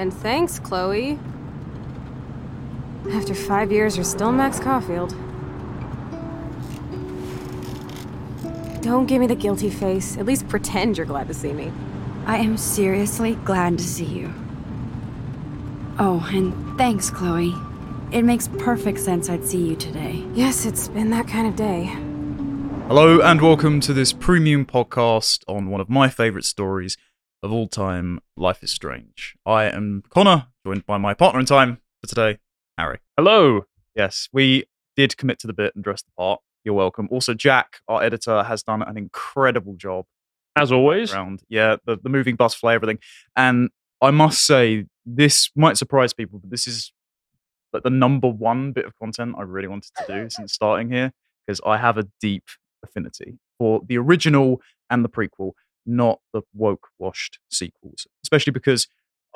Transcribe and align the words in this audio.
And 0.00 0.14
thanks, 0.14 0.58
Chloe. 0.58 1.18
After 3.12 3.34
five 3.34 3.70
years, 3.70 3.98
you're 3.98 4.04
still 4.04 4.32
Max 4.32 4.58
Caulfield. 4.58 5.10
Don't 8.80 9.04
give 9.04 9.20
me 9.20 9.26
the 9.26 9.34
guilty 9.34 9.68
face. 9.68 10.16
At 10.16 10.24
least 10.24 10.48
pretend 10.48 10.96
you're 10.96 11.04
glad 11.04 11.28
to 11.28 11.34
see 11.34 11.52
me. 11.52 11.70
I 12.24 12.38
am 12.38 12.56
seriously 12.56 13.34
glad 13.44 13.76
to 13.76 13.84
see 13.84 14.06
you. 14.06 14.32
Oh, 15.98 16.26
and 16.32 16.78
thanks, 16.78 17.10
Chloe. 17.10 17.54
It 18.10 18.22
makes 18.22 18.48
perfect 18.48 19.00
sense 19.00 19.28
I'd 19.28 19.44
see 19.44 19.68
you 19.68 19.76
today. 19.76 20.24
Yes, 20.32 20.64
it's 20.64 20.88
been 20.88 21.10
that 21.10 21.28
kind 21.28 21.46
of 21.46 21.56
day. 21.56 21.94
Hello 22.86 23.20
and 23.20 23.42
welcome 23.42 23.80
to 23.80 23.92
this 23.92 24.14
premium 24.14 24.64
podcast 24.64 25.44
on 25.46 25.68
one 25.68 25.82
of 25.82 25.90
my 25.90 26.08
favourite 26.08 26.46
stories 26.46 26.96
of 27.42 27.52
all 27.52 27.68
time, 27.68 28.20
Life 28.36 28.62
is 28.62 28.70
Strange. 28.70 29.36
I 29.46 29.64
am 29.64 30.02
Connor, 30.10 30.48
joined 30.64 30.84
by 30.86 30.98
my 30.98 31.14
partner 31.14 31.40
in 31.40 31.46
time 31.46 31.78
for 32.00 32.08
today, 32.08 32.38
Harry. 32.76 32.98
Hello. 33.16 33.64
Yes, 33.94 34.28
we 34.32 34.64
did 34.96 35.16
commit 35.16 35.38
to 35.40 35.46
the 35.46 35.52
bit 35.52 35.74
and 35.74 35.82
dress 35.82 36.02
the 36.02 36.10
part. 36.16 36.40
You're 36.64 36.74
welcome. 36.74 37.08
Also, 37.10 37.32
Jack, 37.32 37.78
our 37.88 38.02
editor, 38.02 38.42
has 38.42 38.62
done 38.62 38.82
an 38.82 38.98
incredible 38.98 39.74
job. 39.74 40.04
As 40.56 40.70
always. 40.70 41.14
Around, 41.14 41.42
yeah, 41.48 41.76
the, 41.86 41.96
the 41.96 42.08
moving 42.08 42.36
bus 42.36 42.54
fly, 42.54 42.74
everything. 42.74 42.98
And 43.36 43.70
I 44.02 44.10
must 44.10 44.44
say, 44.44 44.84
this 45.06 45.50
might 45.56 45.78
surprise 45.78 46.12
people, 46.12 46.38
but 46.40 46.50
this 46.50 46.66
is 46.66 46.92
like 47.72 47.84
the 47.84 47.90
number 47.90 48.28
one 48.28 48.72
bit 48.72 48.84
of 48.84 48.98
content 48.98 49.36
I 49.38 49.42
really 49.42 49.68
wanted 49.68 49.92
to 49.96 50.04
do 50.06 50.30
since 50.30 50.52
starting 50.52 50.90
here 50.90 51.12
because 51.46 51.60
I 51.64 51.78
have 51.78 51.96
a 51.96 52.06
deep 52.20 52.44
affinity 52.84 53.38
for 53.58 53.80
the 53.86 53.96
original 53.96 54.60
and 54.90 55.04
the 55.04 55.08
prequel, 55.08 55.52
not 55.86 56.20
the 56.32 56.42
woke 56.54 56.88
washed 56.98 57.38
sequels. 57.50 58.06
Especially 58.24 58.52
because 58.52 58.86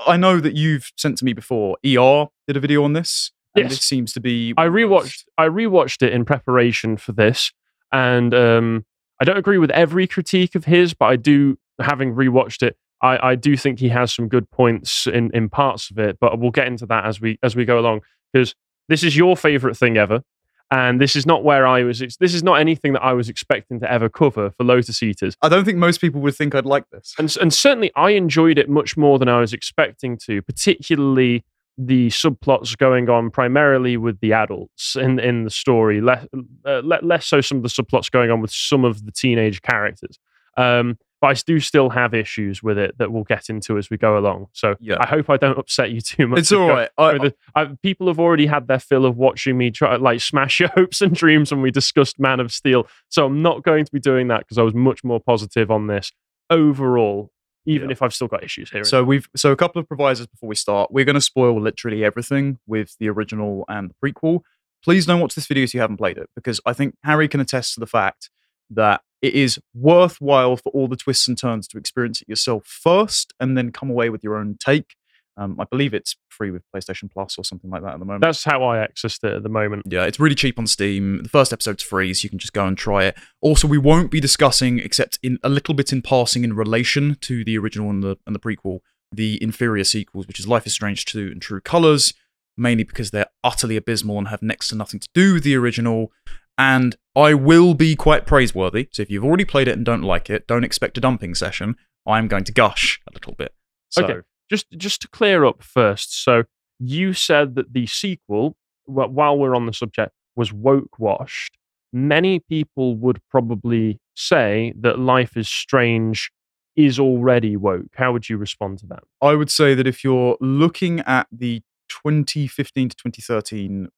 I 0.07 0.17
know 0.17 0.41
that 0.41 0.55
you've 0.55 0.91
sent 0.97 1.19
to 1.19 1.25
me 1.25 1.33
before. 1.33 1.77
ER 1.85 2.27
did 2.47 2.57
a 2.57 2.61
video 2.61 2.85
on 2.85 2.93
this. 2.93 3.31
And 3.57 3.65
Yes. 3.65 3.73
this 3.73 3.85
seems 3.85 4.13
to 4.15 4.21
be. 4.21 4.53
I 4.57 4.69
one 4.69 4.83
of 4.83 4.91
those- 4.91 4.91
rewatched 4.91 5.25
I 5.39 5.47
rewatched 5.49 6.03
it 6.03 6.13
in 6.13 6.25
preparation 6.25 6.97
for 6.97 7.13
this 7.13 7.53
and 7.93 8.35
um 8.35 8.85
I 9.21 9.25
don't 9.25 9.37
agree 9.39 9.59
with 9.59 9.71
every 9.71 10.09
critique 10.09 10.57
of 10.57 10.65
his, 10.65 10.93
but 10.93 11.07
I 11.07 11.17
do 11.17 11.57
having 11.81 12.15
rewatched 12.15 12.63
it, 12.65 12.77
I, 13.01 13.31
I 13.31 13.35
do 13.37 13.57
think 13.57 13.79
he 13.79 13.91
has 13.91 14.13
some 14.13 14.27
good 14.29 14.51
points 14.51 15.07
in, 15.07 15.31
in 15.33 15.49
parts 15.49 15.91
of 15.91 15.99
it, 16.01 16.19
but 16.21 16.39
we'll 16.41 16.51
get 16.51 16.67
into 16.67 16.85
that 16.87 17.05
as 17.05 17.21
we 17.21 17.39
as 17.43 17.55
we 17.55 17.65
go 17.65 17.79
along. 17.79 18.01
Because 18.33 18.57
this 18.89 19.05
is 19.05 19.17
your 19.17 19.37
favorite 19.37 19.77
thing 19.77 19.97
ever. 19.97 20.23
And 20.71 21.01
this 21.01 21.15
is 21.15 21.27
not 21.27 21.45
where 21.45 21.67
I 21.67 21.85
was 21.85 21.99
this 21.99 22.35
is 22.35 22.43
not 22.43 22.55
anything 22.55 22.95
that 22.95 23.03
I 23.03 23.13
was 23.13 23.29
expecting 23.29 23.81
to 23.81 23.91
ever 23.91 24.09
cover 24.09 24.51
for 24.51 24.65
Lotus 24.65 25.03
Eaters. 25.03 25.37
I 25.43 25.49
don't 25.49 25.65
think 25.65 25.79
most 25.79 26.01
people 26.01 26.21
would 26.23 26.35
think 26.35 26.55
I'd 26.55 26.67
like 26.67 26.89
this. 26.91 27.15
and 27.19 27.35
and 27.41 27.53
certainly 27.53 27.93
I 27.97 28.11
enjoyed 28.11 28.59
it 28.59 28.69
much 28.69 28.97
more 28.97 29.19
than 29.19 29.29
I 29.29 29.41
was 29.41 29.53
expecting 29.53 30.19
to, 30.27 30.43
particularly 30.43 31.45
the 31.77 32.09
subplots 32.09 32.77
going 32.77 33.11
on 33.11 33.31
primarily 33.31 33.97
with 33.97 34.21
the 34.21 34.33
adults 34.33 34.97
in 34.97 35.19
in 35.19 35.45
the 35.45 35.51
story, 35.51 36.01
less 36.01 36.27
uh, 36.65 36.81
less 36.81 37.27
so 37.27 37.41
some 37.41 37.59
of 37.59 37.63
the 37.63 37.69
subplots 37.69 38.11
going 38.11 38.31
on 38.31 38.41
with 38.41 38.51
some 38.51 38.85
of 38.85 39.05
the 39.05 39.13
teenage 39.13 39.63
characters. 39.63 40.19
Um, 40.57 40.99
but 41.25 41.39
I 41.39 41.41
do 41.47 41.59
still 41.59 41.89
have 41.89 42.13
issues 42.13 42.63
with 42.63 42.77
it 42.77 42.99
that 42.99 43.11
we'll 43.11 43.25
get 43.25 43.49
into 43.49 43.79
as 43.79 43.89
we 43.89 43.97
go 43.97 44.19
along. 44.19 44.49
So 44.53 44.75
Yeah. 44.79 44.97
I 45.01 45.07
hope 45.07 45.31
I 45.31 45.39
don't 45.39 45.59
upset 45.59 45.91
you 45.91 46.03
too 46.03 46.27
much. 46.27 46.41
It's 46.41 46.53
all 46.53 46.69
right. 46.69 46.91
I, 46.99 47.33
I, 47.55 47.65
people 47.83 48.09
have 48.09 48.19
already 48.21 48.45
had 48.45 48.69
their 48.69 48.79
fill 48.79 49.07
of 49.07 49.17
watching 49.17 49.57
me 49.57 49.71
try 49.71 49.97
like 49.97 50.21
smash 50.21 50.61
your 50.61 50.69
hopes 50.75 51.01
and 51.01 51.15
dreams 51.15 51.51
when 51.51 51.63
we 51.63 51.71
discussed 51.71 52.19
Man 52.21 52.41
of 52.41 52.53
Steel. 52.53 52.87
So 53.09 53.25
I'm 53.25 53.41
not 53.41 53.63
going 53.63 53.87
to 53.87 53.91
be 53.91 54.01
doing 54.01 54.29
that 54.29 54.41
because 54.41 54.59
I 54.59 54.63
was 54.63 54.75
much 54.75 55.03
more 55.03 55.19
positive 55.19 55.71
on 55.71 55.87
this 55.87 56.13
overall, 56.51 57.33
even 57.67 57.89
Yeah. 57.89 57.93
if 57.93 58.03
I've 58.03 58.15
still 58.15 58.29
got 58.29 58.45
issues 58.45 58.71
here. 58.71 58.85
So 58.85 59.03
we've 59.03 59.27
so 59.35 59.51
a 59.51 59.57
couple 59.57 59.81
of 59.81 59.89
provisos 59.89 60.27
before 60.27 60.49
we 60.49 60.55
start. 60.55 60.91
We're 60.93 61.05
going 61.07 61.15
to 61.15 61.21
spoil 61.23 61.61
literally 61.61 62.05
everything 62.05 62.59
with 62.67 62.97
the 63.01 63.09
original 63.09 63.65
and 63.69 63.91
the 63.91 63.95
prequel. 64.13 64.41
Please 64.83 65.07
don't 65.07 65.21
watch 65.21 65.35
this 65.35 65.47
video 65.47 65.65
if 65.65 65.73
you 65.73 65.81
haven't 65.81 65.97
played 65.97 66.19
it, 66.19 66.29
because 66.37 66.61
I 66.67 66.75
think 66.75 66.97
Harry 67.05 67.29
can 67.29 67.41
attest 67.41 67.73
to 67.75 67.81
the 67.81 67.87
fact 67.87 68.29
that 68.71 69.03
it 69.23 69.35
is 69.35 69.59
worthwhile 69.75 70.57
for 70.57 70.71
all 70.73 70.87
the 70.87 70.97
twists 70.97 71.29
and 71.29 71.39
turns 71.39 71.67
to 71.69 71.79
experience 71.79 72.21
it 72.21 72.29
yourself 72.29 72.67
first, 72.67 73.33
and 73.41 73.57
then 73.57 73.73
come 73.73 73.91
away 73.91 74.11
with 74.11 74.23
your 74.23 74.37
own 74.37 74.57
take. 74.59 74.97
Um, 75.37 75.57
I 75.59 75.65
believe 75.65 75.95
it's 75.95 76.17
free 76.29 76.51
with 76.51 76.63
PlayStation 76.75 77.11
Plus 77.11 77.39
or 77.39 77.45
something 77.45 77.71
like 77.71 77.83
that 77.83 77.95
at 77.95 77.99
the 77.99 78.05
moment. 78.05 78.23
That's 78.23 78.45
how 78.45 78.63
I 78.63 78.87
accessed 78.87 79.25
it 79.25 79.35
at 79.35 79.43
the 79.43 79.49
moment. 79.49 79.85
Yeah, 79.89 80.05
it's 80.05 80.21
really 80.21 80.37
cheap 80.37 80.59
on 80.59 80.67
Steam. 80.67 81.23
The 81.23 81.29
first 81.29 81.53
episode's 81.53 81.83
free, 81.83 82.15
so 82.15 82.25
you 82.25 82.31
can 82.31 82.39
just 82.39 82.53
go 82.53 82.67
and 82.67 82.79
try 82.79 83.05
it. 83.05 83.17
Also, 83.41 83.67
we 83.67 83.79
won't 83.79 84.11
be 84.11 84.21
discussing, 84.21 84.79
except 84.79 85.19
in 85.23 85.39
a 85.43 85.49
little 85.49 85.75
bit 85.75 85.93
in 85.93 86.03
passing, 86.03 86.45
in 86.45 86.55
relation 86.55 87.17
to 87.23 87.45
the 87.45 87.59
original 87.59 87.91
and 87.91 88.03
the 88.03 88.17
and 88.27 88.35
the 88.35 88.41
prequel, 88.41 88.81
the 89.11 89.43
inferior 89.43 89.85
sequels, 89.85 90.27
which 90.29 90.39
is 90.39 90.47
Life 90.47 90.67
is 90.67 90.73
Strange 90.73 91.05
2 91.07 91.31
and 91.33 91.43
True 91.43 91.61
Colors, 91.61 92.15
mainly 92.57 92.85
because 92.85 93.11
they're 93.11 93.31
utterly 93.43 93.77
abysmal 93.77 94.19
and 94.19 94.29
have 94.29 94.43
next 94.43 94.69
to 94.69 94.77
nothing 94.77 95.01
to 95.01 95.09
do 95.15 95.35
with 95.35 95.43
the 95.43 95.57
original. 95.57 96.13
And 96.57 96.97
I 97.17 97.35
will 97.35 97.75
be 97.75 97.97
quite 97.97 98.27
praiseworthy. 98.27 98.89
So 98.93 99.03
if 99.03 99.11
you've 99.11 99.25
already 99.25 99.45
played 99.45 99.69
it 99.69 99.77
and 99.77 99.85
don't 99.85 100.03
like 100.03 100.31
it, 100.31 100.47
don't 100.47 100.65
expect 100.65 100.99
a 100.99 101.01
dumping 101.01 101.35
session. 101.35 101.77
I'm 102.07 102.29
going 102.29 102.45
to 102.45 102.53
gush 102.53 103.01
a 103.09 103.13
little 103.15 103.35
bit. 103.35 103.55
So, 103.91 104.05
Okay. 104.05 104.21
Just 104.51 104.67
just 104.77 105.01
to 105.03 105.09
clear 105.09 105.45
up 105.45 105.63
first. 105.63 106.23
So 106.23 106.45
you 106.79 107.13
said 107.15 107.55
that 107.55 107.73
the 107.73 107.87
sequel, 107.87 108.57
while 108.85 109.39
we're 109.39 109.57
on 109.57 109.67
the 109.67 109.73
subject, 109.73 110.13
was 110.37 110.53
woke 110.53 110.99
washed. 110.99 111.57
Many 111.93 112.41
people 112.41 112.97
would 112.97 113.21
probably 113.31 114.01
say 114.15 114.75
that 114.81 114.99
Life 114.99 115.37
is 115.37 115.49
Strange 115.49 116.31
is 116.77 116.99
already 116.99 117.57
woke. 117.57 117.95
How 117.95 118.13
would 118.13 118.29
you 118.29 118.37
respond 118.37 118.81
to 118.81 118.87
that? 118.89 119.05
I 119.23 119.35
would 119.35 119.51
say 119.51 119.75
that 119.75 119.87
if 119.87 120.05
you're 120.05 120.37
looking 120.41 121.01
at 121.01 121.27
the 121.33 121.63
2015 121.89 122.91
to 122.91 122.97
2013 122.97 123.89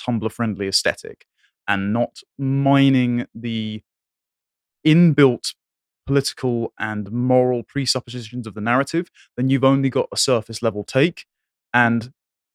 Tumblr 0.00 0.32
friendly 0.32 0.66
aesthetic 0.66 1.26
and 1.68 1.92
not 1.92 2.18
mining 2.38 3.26
the 3.34 3.82
inbuilt 4.86 5.54
political 6.06 6.72
and 6.78 7.10
moral 7.12 7.62
presuppositions 7.62 8.46
of 8.46 8.54
the 8.54 8.60
narrative, 8.60 9.08
then 9.36 9.48
you've 9.48 9.64
only 9.64 9.88
got 9.88 10.08
a 10.12 10.16
surface 10.16 10.62
level 10.62 10.84
take. 10.84 11.26
And 11.72 12.12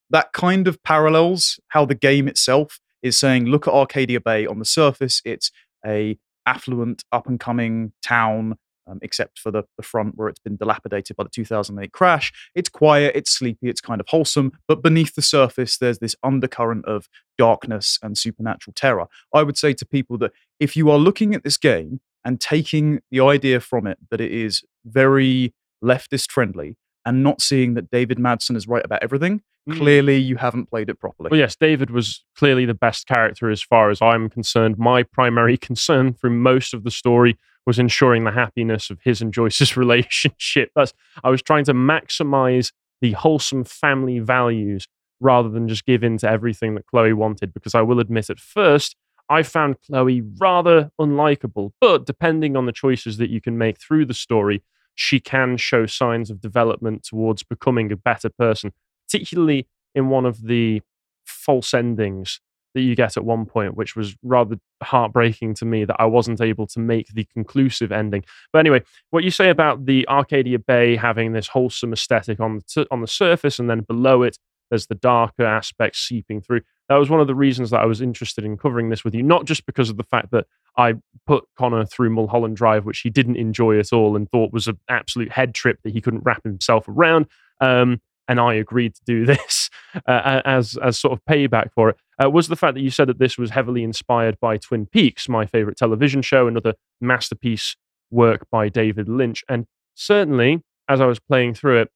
that 0.10 0.34
kind 0.34 0.68
of 0.68 0.82
parallels 0.84 1.60
how 1.70 1.86
the 1.86 1.96
game 1.96 2.28
itself 2.28 2.80
is 3.02 3.18
saying, 3.18 3.46
look 3.46 3.68
at 3.68 3.74
Arcadia 3.74 4.20
Bay 4.20 4.46
on 4.46 4.60
the 4.60 4.66
surface, 4.66 5.22
it's 5.24 5.52
a 5.86 6.18
affluent, 6.46 7.04
up 7.12 7.28
and 7.28 7.40
coming 7.40 7.94
town 8.02 8.58
um, 8.88 9.00
except 9.02 9.40
for 9.40 9.52
the, 9.52 9.64
the 9.78 9.84
front 9.84 10.16
where 10.18 10.28
it's 10.28 10.40
been 10.40 10.56
dilapidated 10.58 11.16
by 11.16 11.24
the 11.24 11.30
2008 11.30 11.92
crash. 11.92 12.32
It's 12.56 12.70
quiet, 12.70 13.14
it's 13.16 13.32
sleepy, 13.32 13.70
it's 13.70 13.82
kind 13.82 14.00
of 14.02 14.08
wholesome, 14.08 14.54
but 14.68 14.82
beneath 14.82 15.16
the 15.16 15.22
surface, 15.22 15.78
there's 15.78 16.00
this 16.00 16.16
undercurrent 16.24 16.86
of 16.86 17.08
darkness 17.38 18.00
and 18.02 18.18
supernatural 18.18 18.74
terror. 18.76 19.08
I 19.34 19.44
would 19.44 19.58
say 19.58 19.74
to 19.74 19.86
people 19.86 20.18
that 20.20 20.32
if 20.60 20.76
you 20.76 20.90
are 20.90 20.98
looking 20.98 21.36
at 21.36 21.44
this 21.44 21.58
game 21.58 22.00
and 22.26 22.40
taking 22.40 23.02
the 23.12 23.20
idea 23.22 23.60
from 23.60 23.88
it 23.88 23.98
that 24.10 24.22
it 24.22 24.32
is 24.32 24.64
very 24.86 25.54
leftist 25.84 26.32
friendly 26.32 26.76
and 27.06 27.24
not 27.24 27.42
seeing 27.42 27.74
that 27.76 27.90
David 27.92 28.18
Madsen 28.18 28.56
is 28.56 28.68
right 28.68 28.84
about 28.84 29.04
everything, 29.04 29.42
Mm. 29.68 29.78
clearly 29.80 30.18
you 30.18 30.38
haven't 30.38 30.68
played 30.70 30.90
it 30.90 30.98
properly. 30.98 31.28
Well, 31.30 31.40
yes, 31.40 31.56
David 31.56 31.90
was 31.90 32.24
clearly 32.38 32.66
the 32.66 32.74
best 32.74 33.06
character 33.06 33.50
as 33.50 33.62
far 33.62 33.90
as 33.90 34.02
I'm 34.02 34.30
concerned. 34.30 34.78
My 34.78 35.04
primary 35.04 35.58
concern 35.70 36.14
through 36.14 36.30
most 36.32 36.74
of 36.74 36.86
the 36.86 36.92
story 36.92 37.38
was 37.68 37.78
ensuring 37.78 38.24
the 38.24 38.32
happiness 38.32 38.90
of 38.90 39.00
his 39.04 39.22
and 39.22 39.34
Joyce's 39.34 39.78
relationship. 39.78 40.72
That's 40.76 40.94
I 41.24 41.30
was 41.30 41.44
trying 41.44 41.66
to 41.66 41.74
maximize 41.74 42.72
the 43.02 43.12
wholesome 43.12 43.66
family 43.66 44.18
values 44.18 44.88
rather 45.20 45.50
than 45.50 45.68
just 45.68 45.86
give 45.86 46.04
in 46.04 46.18
to 46.20 46.30
everything 46.30 46.74
that 46.76 46.88
Chloe 46.88 47.14
wanted. 47.14 47.54
Because 47.54 47.76
I 47.76 47.82
will 47.82 48.00
admit, 48.00 48.30
at 48.30 48.40
first, 48.40 48.96
I 49.30 49.44
found 49.44 49.76
Chloe 49.86 50.24
rather 50.40 50.92
unlikable. 51.00 51.74
But 51.82 52.06
depending 52.06 52.56
on 52.56 52.66
the 52.66 52.72
choices 52.72 53.18
that 53.18 53.30
you 53.30 53.42
can 53.42 53.58
make 53.58 53.78
through 53.80 54.06
the 54.06 54.14
story, 54.14 54.64
she 54.96 55.20
can 55.20 55.58
show 55.58 55.86
signs 55.86 56.32
of 56.32 56.42
development 56.42 57.04
towards 57.04 57.44
becoming 57.44 57.92
a 57.92 57.98
better 57.98 58.30
person, 58.30 58.72
particularly 59.06 59.68
in 59.94 60.10
one 60.10 60.26
of 60.26 60.44
the 60.44 60.82
false 61.26 61.74
endings 61.74 62.40
that 62.74 62.82
you 62.82 62.96
get 62.96 63.18
at 63.18 63.26
one 63.26 63.46
point, 63.46 63.76
which 63.76 63.96
was 63.96 64.16
rather 64.24 64.58
heartbreaking 64.84 65.54
to 65.56 65.66
me 65.66 65.86
that 65.86 65.96
I 66.00 66.06
wasn't 66.06 66.42
able 66.42 66.68
to 66.68 66.80
make 66.80 67.08
the 67.08 67.26
conclusive 67.34 67.92
ending. 67.92 68.24
But 68.54 68.60
anyway, 68.60 68.84
what 69.10 69.24
you 69.24 69.32
say 69.32 69.50
about 69.50 69.86
the 69.86 70.08
Arcadia 70.08 70.60
Bay 70.60 70.96
having 70.96 71.34
this 71.34 71.48
wholesome 71.48 71.94
aesthetic 71.94 72.40
on 72.40 72.58
the 72.58 72.62
t- 72.62 72.88
on 72.92 73.02
the 73.02 73.08
surface, 73.08 73.60
and 73.60 73.70
then 73.70 73.82
below 73.82 74.24
it, 74.24 74.38
there's 74.70 74.88
the 74.88 74.96
darker 74.96 75.46
aspects 75.46 76.00
seeping 76.00 76.42
through. 76.42 76.62
That 76.90 76.98
was 76.98 77.10
one 77.10 77.20
of 77.20 77.28
the 77.28 77.36
reasons 77.36 77.70
that 77.72 77.82
I 77.82 77.86
was 77.86 78.02
interested 78.02 78.46
in 78.46 78.58
covering 78.58 78.90
this 78.90 79.04
with 79.04 79.14
you, 79.14 79.24
not 79.24 79.46
just 79.46 79.66
because 79.66 79.90
of 79.90 79.98
the 79.98 80.04
fact 80.04 80.32
that 80.32 80.46
I 80.78 80.96
put 81.26 81.46
Connor 81.58 81.86
through 81.86 82.12
Mulholland 82.12 82.56
Drive, 82.56 82.86
which 82.86 83.00
he 83.00 83.10
didn't 83.10 83.36
enjoy 83.36 83.80
at 83.80 83.92
all 83.92 84.16
and 84.16 84.30
thought 84.30 84.54
was 84.54 84.68
an 84.68 84.80
absolute 84.90 85.32
head 85.32 85.54
trip 85.54 85.80
that 85.84 85.94
he 85.94 86.02
couldn't 86.02 86.24
wrap 86.24 86.44
himself 86.44 86.88
around. 86.88 87.26
Um, 87.60 88.02
and 88.28 88.40
I 88.40 88.56
agreed 88.56 88.96
to 88.96 89.02
do 89.06 89.26
this 89.26 89.70
uh, 90.08 90.42
as 90.46 90.78
as 90.78 91.00
sort 91.00 91.14
of 91.14 91.24
payback 91.26 91.72
for 91.74 91.90
it. 91.90 91.98
Uh, 92.24 92.30
was 92.30 92.48
the 92.48 92.56
fact 92.56 92.74
that 92.74 92.82
you 92.82 92.90
said 92.90 93.08
that 93.08 93.20
this 93.20 93.38
was 93.38 93.52
heavily 93.52 93.84
inspired 93.84 94.40
by 94.40 94.58
Twin 94.58 94.86
Peaks, 94.88 95.30
my 95.30 95.46
favorite 95.46 95.78
television 95.78 96.22
show, 96.22 96.48
another 96.48 96.74
masterpiece 97.00 97.76
work 98.10 98.48
by 98.50 98.70
David 98.70 99.08
Lynch, 99.08 99.44
and 99.48 99.66
certainly 99.96 100.64
as 100.88 101.02
I 101.02 101.06
was 101.06 101.20
playing 101.20 101.54
through 101.54 101.82
it, 101.82 101.92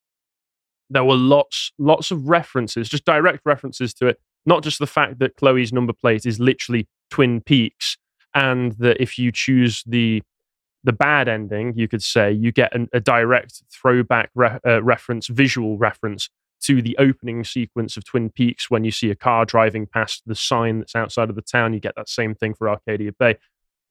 there 0.89 1.03
were 1.03 1.15
lots, 1.15 1.71
lots 1.79 2.11
of 2.11 2.27
references, 2.27 2.89
just 2.89 3.05
direct 3.05 3.41
references 3.45 3.93
to 3.95 4.07
it. 4.07 4.19
Not 4.45 4.63
just 4.63 4.79
the 4.79 4.87
fact 4.87 5.19
that 5.19 5.37
Chloe's 5.37 5.71
number 5.71 5.93
plate 5.93 6.25
is 6.25 6.39
literally 6.39 6.87
Twin 7.09 7.41
Peaks, 7.41 7.97
and 8.33 8.73
that 8.73 9.01
if 9.01 9.17
you 9.17 9.31
choose 9.31 9.83
the 9.85 10.21
the 10.83 10.93
bad 10.93 11.27
ending, 11.27 11.73
you 11.75 11.87
could 11.87 12.03
say 12.03 12.31
you 12.31 12.51
get 12.51 12.73
an, 12.75 12.89
a 12.93 12.99
direct 12.99 13.63
throwback 13.71 14.31
re- 14.33 14.59
uh, 14.65 14.81
reference, 14.81 15.27
visual 15.27 15.77
reference 15.77 16.29
to 16.61 16.81
the 16.81 16.95
opening 16.97 17.43
sequence 17.43 17.97
of 17.97 18.05
Twin 18.05 18.29
Peaks 18.29 18.69
when 18.69 18.83
you 18.83 18.91
see 18.91 19.09
a 19.09 19.15
car 19.15 19.45
driving 19.45 19.87
past 19.87 20.23
the 20.25 20.35
sign 20.35 20.79
that's 20.79 20.95
outside 20.95 21.29
of 21.29 21.35
the 21.35 21.41
town. 21.41 21.73
You 21.73 21.79
get 21.79 21.95
that 21.95 22.09
same 22.09 22.35
thing 22.35 22.53
for 22.53 22.69
Arcadia 22.69 23.11
Bay. 23.17 23.37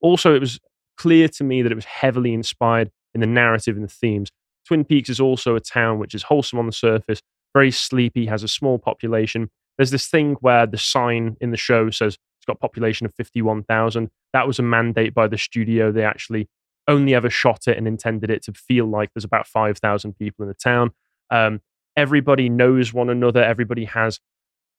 Also, 0.01 0.33
it 0.33 0.39
was 0.39 0.59
clear 0.97 1.27
to 1.27 1.43
me 1.43 1.61
that 1.61 1.71
it 1.71 1.75
was 1.75 1.85
heavily 1.85 2.33
inspired 2.33 2.91
in 3.13 3.21
the 3.21 3.27
narrative 3.27 3.75
and 3.75 3.85
the 3.85 3.93
themes. 3.93 4.31
Twin 4.65 4.85
Peaks 4.85 5.09
is 5.09 5.19
also 5.19 5.55
a 5.55 5.59
town 5.59 5.99
which 5.99 6.15
is 6.15 6.23
wholesome 6.23 6.59
on 6.59 6.65
the 6.65 6.71
surface, 6.71 7.21
very 7.53 7.71
sleepy, 7.71 8.25
has 8.25 8.43
a 8.43 8.47
small 8.47 8.79
population. 8.79 9.49
There's 9.77 9.91
this 9.91 10.07
thing 10.07 10.35
where 10.41 10.65
the 10.65 10.77
sign 10.77 11.37
in 11.41 11.51
the 11.51 11.57
show 11.57 11.89
says 11.89 12.17
it's 12.37 12.45
got 12.45 12.59
population 12.59 13.05
of 13.05 13.13
51,000. 13.15 14.09
That 14.33 14.47
was 14.47 14.59
a 14.59 14.63
mandate 14.63 15.13
by 15.13 15.27
the 15.27 15.37
studio. 15.37 15.91
They 15.91 16.03
actually 16.03 16.47
only 16.87 17.13
ever 17.13 17.29
shot 17.29 17.67
it 17.67 17.77
and 17.77 17.87
intended 17.87 18.29
it 18.29 18.43
to 18.43 18.53
feel 18.53 18.85
like 18.85 19.11
there's 19.13 19.23
about 19.23 19.47
5,000 19.47 20.13
people 20.13 20.43
in 20.43 20.49
the 20.49 20.55
town. 20.55 20.91
Um, 21.29 21.61
everybody 21.95 22.49
knows 22.49 22.93
one 22.93 23.09
another, 23.09 23.43
everybody 23.43 23.85
has 23.85 24.19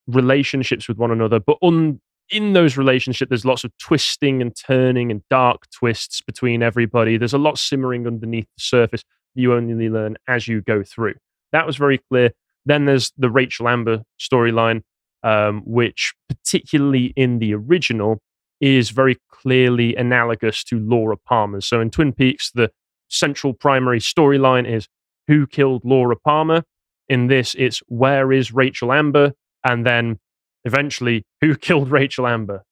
relationships 0.07 0.87
with 0.87 0.97
one 0.97 1.11
another, 1.11 1.39
but 1.39 1.57
un- 1.61 2.01
in 2.29 2.53
those 2.53 2.77
relationships, 2.77 3.29
there's 3.29 3.45
lots 3.45 3.63
of 3.63 3.71
twisting 3.77 4.41
and 4.41 4.55
turning 4.55 5.11
and 5.11 5.21
dark 5.29 5.69
twists 5.71 6.21
between 6.21 6.63
everybody. 6.63 7.17
There's 7.17 7.33
a 7.33 7.37
lot 7.37 7.57
simmering 7.57 8.07
underneath 8.07 8.47
the 8.57 8.61
surface. 8.61 9.03
You 9.35 9.53
only 9.53 9.89
learn 9.89 10.17
as 10.27 10.47
you 10.47 10.61
go 10.61 10.83
through. 10.83 11.15
That 11.51 11.65
was 11.65 11.75
very 11.75 11.99
clear. 12.09 12.31
Then 12.65 12.85
there's 12.85 13.11
the 13.17 13.29
Rachel 13.29 13.67
Amber 13.67 14.03
storyline, 14.19 14.83
um, 15.21 15.61
which, 15.65 16.13
particularly 16.29 17.13
in 17.15 17.39
the 17.39 17.53
original, 17.53 18.21
is 18.63 18.91
very 18.91 19.17
clearly 19.29 19.93
analogous 19.93 20.63
to 20.63 20.79
Laura 20.79 21.17
Palmer's. 21.17 21.65
So 21.67 21.81
in 21.81 21.89
Twin 21.89 22.13
Peaks, 22.13 22.49
the 22.49 22.71
central 23.09 23.53
primary 23.53 23.99
storyline 23.99 24.65
is 24.65 24.87
who 25.27 25.45
killed 25.45 25.83
Laura 25.83 26.15
Palmer. 26.15 26.63
In 27.09 27.27
this, 27.27 27.55
it's 27.55 27.79
where 27.87 28.31
is 28.31 28.53
Rachel 28.53 28.93
Amber? 28.93 29.33
And 29.65 29.85
then 29.85 30.19
eventually, 30.63 31.25
who 31.41 31.55
killed 31.67 31.91
Rachel 31.91 32.25
Amber? 32.25 32.63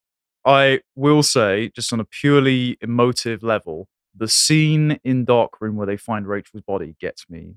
I 0.46 0.80
will 0.96 1.24
say, 1.24 1.72
just 1.76 1.92
on 1.92 2.00
a 2.00 2.06
purely 2.06 2.78
emotive 2.82 3.44
level, 3.44 3.90
the 4.16 4.30
scene 4.30 4.98
in 5.04 5.26
Darkroom 5.26 5.76
where 5.76 5.88
they 5.88 5.98
find 5.98 6.26
Rachel's 6.26 6.64
body 6.64 6.96
gets 7.02 7.30
me 7.30 7.56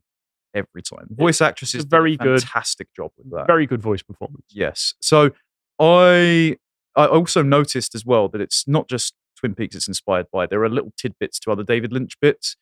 every 0.52 0.82
time. 0.82 1.06
Voice 1.10 1.40
actress 1.40 1.72
is 1.72 1.84
very 1.84 2.16
good. 2.16 2.40
fantastic 2.40 2.88
job 2.96 3.12
with 3.16 3.30
that. 3.30 3.46
Very 3.46 3.66
good 3.66 3.80
voice 3.80 4.02
performance. 4.02 4.46
Yes. 4.50 4.94
So 5.00 5.30
I 5.78 6.56
I 6.96 7.06
also 7.06 7.42
noticed 7.42 7.94
as 7.94 8.04
well 8.04 8.28
that 8.28 8.40
it's 8.40 8.66
not 8.68 8.88
just 8.88 9.14
Twin 9.36 9.54
Peaks 9.54 9.74
it's 9.74 9.88
inspired 9.88 10.26
by. 10.32 10.46
There 10.46 10.62
are 10.62 10.68
little 10.68 10.92
tidbits 10.96 11.38
to 11.40 11.50
other 11.52 11.62
David 11.64 11.92
Lynch 11.92 12.14
bits. 12.20 12.56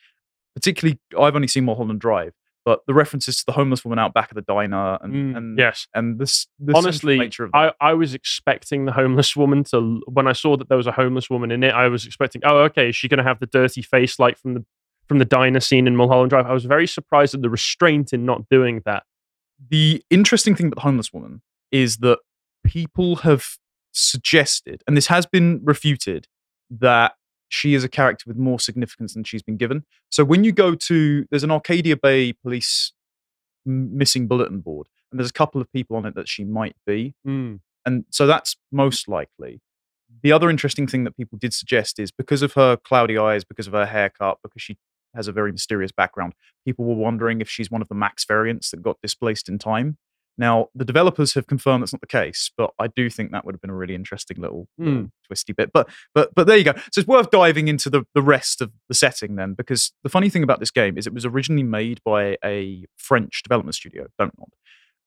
Particularly, 0.55 0.99
I've 1.19 1.35
only 1.35 1.49
seen 1.49 1.65
Mulholland 1.65 2.01
Drive, 2.01 2.33
but 2.65 2.81
the 2.87 2.93
references 2.95 3.39
to 3.39 3.45
the 3.47 3.53
homeless 3.53 3.85
woman 3.85 3.99
out 3.99 4.13
back 4.13 4.31
of 4.31 4.35
the 4.35 4.43
diner 4.43 4.99
and, 5.01 5.13
Mm, 5.15 5.37
and 5.37 5.59
yes. 5.59 5.87
and 5.95 6.19
this, 6.19 6.47
Honestly, 6.75 7.19
nature 7.19 7.45
of 7.45 7.53
that. 7.53 7.75
I, 7.81 7.91
I 7.91 7.95
was 7.95 8.13
expecting 8.15 8.85
the 8.85 8.93
homeless 8.93 9.35
woman 9.35 9.65
to, 9.65 10.03
when 10.07 10.27
I 10.27 10.33
saw 10.33 10.57
that 10.59 10.69
there 10.69 10.77
was 10.77 10.87
a 10.87 10.93
homeless 10.93 11.31
woman 11.31 11.51
in 11.51 11.63
it, 11.63 11.73
I 11.73 11.89
was 11.89 12.05
expecting, 12.07 12.43
oh, 12.45 12.59
okay, 12.65 12.91
is 12.91 12.97
she 12.97 13.09
going 13.09 13.19
to 13.19 13.25
have 13.25 13.41
the 13.41 13.47
dirty 13.47 13.81
face 13.83 14.19
like 14.19 14.37
from 14.39 14.55
the 14.55 14.65
from 15.09 15.19
the 15.19 15.25
diner 15.25 15.61
scene 15.61 15.87
in 15.87 15.97
Mulholland 15.97 16.31
Drive? 16.31 16.47
I 16.47 16.53
was 16.53 16.65
very 16.65 16.87
surprised 16.87 17.35
at 17.35 17.43
the 17.43 17.51
restraint 17.51 18.13
in 18.13 18.25
not 18.25 18.49
doing 18.51 18.83
that. 18.85 19.05
the 19.71 20.03
interesting 20.11 20.55
thing 20.55 20.67
about 20.67 20.77
the 20.77 20.83
homeless 20.83 21.13
woman 21.13 21.41
is 21.71 21.99
that 21.99 22.19
people 22.65 23.17
have 23.17 23.57
suggested, 23.93 24.83
and 24.87 24.97
this 24.97 25.07
has 25.07 25.27
been 25.27 25.61
refuted, 25.63 26.27
that 26.71 27.15
she 27.49 27.75
is 27.75 27.85
a 27.85 27.89
character 27.89 28.25
with 28.27 28.37
more 28.37 28.59
significance 28.59 29.15
than 29.15 29.25
she's 29.25 29.43
been 29.43 29.59
given. 29.59 29.85
So 30.11 30.25
when 30.25 30.43
you 30.43 30.53
go 30.53 30.75
to, 30.75 31.27
there's 31.31 31.45
an 31.45 31.51
Arcadia 31.51 31.97
Bay 31.97 32.33
police 32.33 32.93
missing 33.67 34.27
bulletin 34.27 34.61
board, 34.61 34.89
and 35.11 35.21
there's 35.21 35.31
a 35.31 35.35
couple 35.35 35.61
of 35.61 35.71
people 35.73 35.97
on 35.97 36.07
it 36.07 36.15
that 36.15 36.29
she 36.29 36.45
might 36.45 36.77
be. 36.87 37.15
Mm. 37.27 37.61
And 37.85 38.05
so 38.11 38.27
that's 38.27 38.57
most 38.71 39.09
likely. 39.09 39.61
The 40.23 40.33
other 40.33 40.51
interesting 40.51 40.87
thing 40.87 41.05
that 41.05 41.17
people 41.17 41.39
did 41.39 41.53
suggest 41.53 41.99
is 41.99 42.11
because 42.11 42.43
of 42.43 42.55
her 42.55 42.77
cloudy 42.77 43.19
eyes, 43.19 43.45
because 43.45 43.67
of 43.67 43.73
her 43.73 43.87
haircut, 43.87 44.39
because 44.43 44.63
she 44.63 44.77
has 45.15 45.29
a 45.29 45.33
very 45.33 45.53
mysterious 45.53 45.93
background, 45.93 46.33
people 46.65 46.85
were 46.85 46.95
wondering 46.95 47.41
if 47.41 47.51
she's 47.51 47.71
one 47.71 47.83
of 47.83 47.89
the 47.89 47.95
Max 47.95 48.25
variants 48.25 48.71
that 48.71 48.83
got 48.83 49.01
displaced 49.03 49.49
in 49.49 49.59
time. 49.59 49.99
Now, 50.39 50.69
the 50.75 50.85
developers 50.85 51.35
have 51.35 51.47
confirmed 51.47 51.83
that's 51.83 51.93
not 51.93 52.01
the 52.01 52.07
case, 52.07 52.51
but 52.57 52.71
I 52.79 52.87
do 52.87 53.11
think 53.11 53.33
that 53.33 53.45
would 53.45 53.55
have 53.55 53.61
been 53.61 53.71
a 53.71 53.75
really 53.77 53.95
interesting 53.95 54.39
little, 54.41 54.67
Hmm. 54.79 55.05
twisty 55.27 55.53
bit. 55.53 55.73
But 55.73 55.91
but 56.15 56.35
but 56.35 56.47
there 56.47 56.57
you 56.57 56.65
go. 56.65 56.73
So 56.91 57.01
it's 57.01 57.07
worth 57.07 57.31
diving 57.31 57.69
into 57.69 57.91
the, 57.91 58.05
the 58.15 58.23
rest 58.23 58.61
of 58.61 58.73
the 58.89 58.95
setting 58.95 59.37
then, 59.37 59.55
because 59.55 59.93
the 60.03 60.09
funny 60.09 60.31
thing 60.31 60.43
about 60.43 60.59
this 60.61 60.71
game 60.71 60.97
is 60.97 61.07
it 61.07 61.13
was 61.15 61.27
originally 61.27 61.63
made 61.63 62.01
by 62.05 62.37
a 62.45 62.87
French 62.97 63.43
development 63.43 63.75
studio, 63.75 64.07
DONTNOD, 64.19 64.49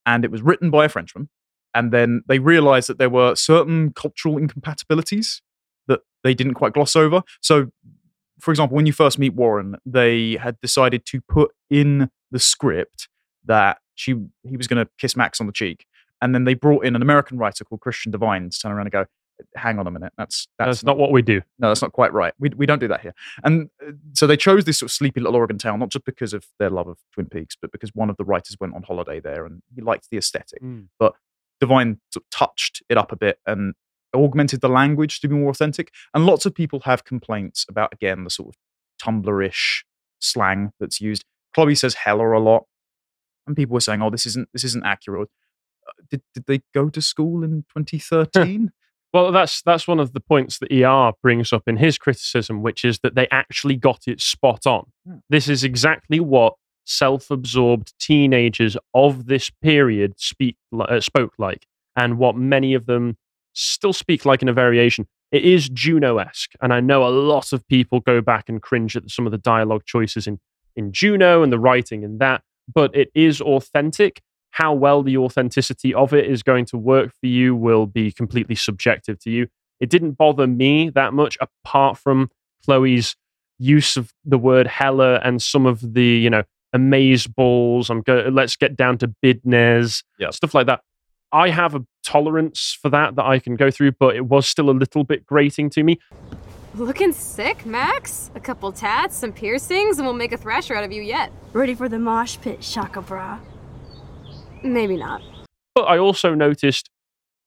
and 0.06 0.24
it 0.24 0.32
was 0.32 0.42
written 0.42 0.70
by 0.70 0.86
a 0.86 0.90
Frenchman. 0.90 1.30
And 1.74 1.92
then 1.92 2.22
they 2.28 2.40
realized 2.40 2.88
that 2.88 3.00
there 3.00 3.10
were 3.10 3.36
certain 3.36 3.92
cultural 3.94 4.38
incompatibilities 4.38 5.42
that 5.88 6.02
they 6.24 6.34
didn't 6.34 6.54
quite 6.54 6.72
gloss 6.74 6.96
over. 6.96 7.22
So, 7.42 7.68
for 8.40 8.52
example, 8.52 8.76
when 8.76 8.86
you 8.86 8.94
first 8.94 9.20
meet 9.20 9.34
Warren, 9.34 9.76
they 9.86 10.38
had 10.38 10.60
decided 10.62 11.06
to 11.08 11.20
put 11.28 11.52
in 11.70 12.10
the 12.32 12.40
script 12.40 13.10
that 13.44 13.80
she 13.96 14.16
he 14.44 14.58
was 14.58 14.68
going 14.68 14.84
to 14.84 14.90
kiss 14.98 15.16
Max 15.16 15.42
on 15.42 15.48
the 15.48 15.54
cheek, 15.54 15.86
and 16.22 16.34
then 16.34 16.44
they 16.44 16.54
brought 16.54 16.86
in 16.86 16.96
an 16.96 17.02
American 17.02 17.38
writer 17.38 17.64
called 17.64 17.82
Christian 17.82 18.12
Divine 18.12 18.50
to 18.50 18.60
turn 18.60 18.72
around 18.72 18.86
and 18.86 18.92
go, 18.92 19.06
"Hang 19.56 19.80
on 19.80 19.88
a 19.88 19.92
minute, 19.92 20.14
that's 20.18 20.48
That's, 20.60 20.84
not 20.84 20.98
what 20.98 21.12
we 21.12 21.22
do. 21.22 21.42
no, 21.60 21.70
that's 21.70 21.82
not 21.82 21.92
quite 21.92 22.14
right. 22.14 22.34
We, 22.40 22.50
we 22.56 22.66
don't 22.66 22.80
do 22.80 22.88
that 22.88 23.02
here. 23.02 23.14
And 23.44 23.70
uh, 23.86 23.92
so 24.14 24.28
they 24.28 24.38
chose 24.38 24.66
this 24.66 24.80
sort 24.80 24.92
of 24.92 24.94
sleepy 24.94 25.20
little 25.20 25.36
Oregon 25.36 25.58
town, 25.58 25.80
not 25.80 25.90
just 25.90 26.06
because 26.06 26.34
of 26.34 26.46
their 26.60 26.70
love 26.70 26.88
of 26.88 26.98
Twin 27.14 27.28
Peaks, 27.28 27.56
but 27.62 27.72
because 27.72 27.92
one 27.94 28.10
of 28.10 28.18
the 28.18 28.24
writers 28.24 28.58
went 28.60 28.76
on 28.76 28.84
holiday 28.84 29.20
there 29.20 29.46
and 29.46 29.62
he 29.76 29.82
liked 29.82 30.10
the 30.10 30.18
aesthetic. 30.18 30.62
But 31.00 31.14
Divine 31.60 32.00
sort 32.12 32.24
of 32.26 32.30
touched 32.32 32.84
it 32.90 32.98
up 32.98 33.12
a 33.12 33.16
bit 33.16 33.40
and 33.46 33.74
augmented 34.16 34.62
the 34.62 34.70
language 34.70 35.20
to 35.20 35.28
be 35.28 35.36
more 35.36 35.50
authentic. 35.50 35.92
And 36.14 36.26
lots 36.26 36.46
of 36.46 36.56
people 36.56 36.80
have 36.82 37.04
complaints 37.04 37.66
about, 37.70 37.94
again, 37.94 38.24
the 38.24 38.30
sort 38.30 38.50
of 38.50 38.56
Tumblr-ish 39.02 39.84
slang 40.20 40.72
that's 40.80 41.02
used. 41.02 41.24
Chloe 41.54 41.76
says 41.76 41.94
hella 41.96 42.38
a 42.38 42.40
lot. 42.40 42.66
And 43.48 43.56
people 43.56 43.74
were 43.74 43.80
saying, 43.82 44.02
oh, 44.02 44.10
this 44.10 44.26
isn't 44.26 44.50
this 44.54 44.64
isn't 44.64 44.86
accurate. 44.86 45.30
Uh, 45.88 45.92
Did, 46.10 46.22
did 46.34 46.46
they 46.48 46.62
go 46.74 46.90
to 46.90 47.02
school 47.02 47.44
in 47.44 47.66
2013? 47.76 48.72
Well, 49.14 49.32
that's 49.32 49.62
that's 49.62 49.88
one 49.88 50.02
of 50.02 50.12
the 50.12 50.20
points 50.20 50.60
that 50.60 50.74
ER 50.74 51.14
brings 51.22 51.54
up 51.54 51.64
in 51.68 51.78
his 51.78 51.98
criticism, 51.98 52.62
which 52.62 52.84
is 52.84 53.00
that 53.00 53.16
they 53.16 53.30
actually 53.32 53.78
got 53.78 54.02
it 54.08 54.20
spot 54.20 54.68
on. 54.68 54.88
Hmm. 55.08 55.20
This 55.30 55.48
is 55.48 55.64
exactly 55.64 56.20
what 56.20 56.56
self-absorbed 56.86 57.94
teenagers 57.98 58.76
of 58.94 59.28
this 59.28 59.50
period 59.50 60.20
speak 60.20 60.58
uh, 60.78 61.00
spoke 61.00 61.34
like, 61.38 61.66
and 61.96 62.18
what 62.18 62.36
many 62.36 62.74
of 62.74 62.88
them 62.88 63.18
still 63.54 63.94
speak 63.94 64.26
like 64.26 64.42
in 64.42 64.50
a 64.50 64.54
variation. 64.54 65.08
It 65.32 65.46
is 65.46 65.70
Juno-esque, 65.70 66.52
and 66.62 66.74
I 66.74 66.82
know 66.82 67.08
a 67.08 67.10
lot 67.10 67.54
of 67.54 67.66
people 67.70 68.02
go 68.02 68.20
back 68.20 68.50
and 68.50 68.62
cringe 68.62 68.98
at 68.98 69.10
some 69.10 69.26
of 69.26 69.32
the 69.32 69.38
dialogue 69.38 69.86
choices 69.86 70.28
in 70.28 70.40
in 70.76 70.92
Juno 70.92 71.42
and 71.42 71.54
the 71.54 71.60
writing 71.60 72.04
in 72.04 72.18
that, 72.18 72.44
but 72.74 72.96
it 72.96 73.10
is 73.14 73.42
authentic 73.42 74.22
how 74.52 74.74
well 74.74 75.04
the 75.04 75.18
authenticity 75.18 75.94
of 75.94 76.14
it 76.14 76.26
is 76.26 76.42
going 76.42 76.66
to 76.66 76.78
work 76.78 77.12
for 77.20 77.26
you 77.28 77.54
will 77.56 77.86
be 77.86 78.12
completely 78.12 78.56
subjective 78.56 79.20
to 79.20 79.30
you. 79.30 79.48
It 79.82 79.90
didn't 79.90 80.12
bother 80.14 80.48
me 80.48 80.90
that 80.92 81.14
much, 81.14 81.38
apart 81.42 81.98
from 81.98 82.30
Chloe's 82.64 83.18
use 83.60 83.98
of 83.98 84.14
the 84.24 84.38
word 84.38 84.68
hella 84.68 85.20
and 85.24 85.42
some 85.42 85.66
of 85.66 85.94
the, 85.94 86.06
you 86.06 86.30
know, 86.30 86.44
amaze 86.72 87.28
balls. 87.28 87.90
I'm 87.90 88.02
go. 88.02 88.30
Let's 88.32 88.56
get 88.56 88.78
down 88.78 88.98
to 89.00 89.14
bidness, 89.22 90.04
Yep. 90.20 90.34
stuff 90.34 90.54
like 90.54 90.68
that. 90.68 90.82
I 91.34 91.50
have 91.50 91.76
a 91.76 91.86
tolerance 92.06 92.78
for 92.82 92.88
that 92.90 93.16
that 93.16 93.26
I 93.26 93.40
can 93.40 93.58
go 93.58 93.70
through, 93.70 93.92
but 93.94 94.16
it 94.16 94.26
was 94.26 94.48
still 94.48 94.70
a 94.70 94.72
little 94.72 95.04
bit 95.04 95.26
grating 95.26 95.70
to 95.72 95.84
me. 95.84 96.00
Looking 96.76 97.14
sick, 97.14 97.66
Max? 97.66 98.32
A 98.36 98.40
couple 98.42 98.70
tats, 98.74 99.16
some 99.16 99.32
piercings, 99.32 99.98
and 99.98 100.06
we'll 100.06 100.14
make 100.14 100.34
a 100.34 100.38
thrasher 100.38 100.76
out 100.76 100.84
of 100.84 100.92
you 100.92 101.02
yet. 101.02 101.32
Ready 101.54 101.74
for 101.74 101.88
the 101.88 101.98
mosh 101.98 102.38
pit, 102.42 102.62
Shaka 102.62 103.02
Bra. 103.02 103.40
Maybe 104.62 104.98
not. 104.98 105.22
But 105.74 105.84
I 105.84 105.98
also 105.98 106.36
noticed 106.36 106.90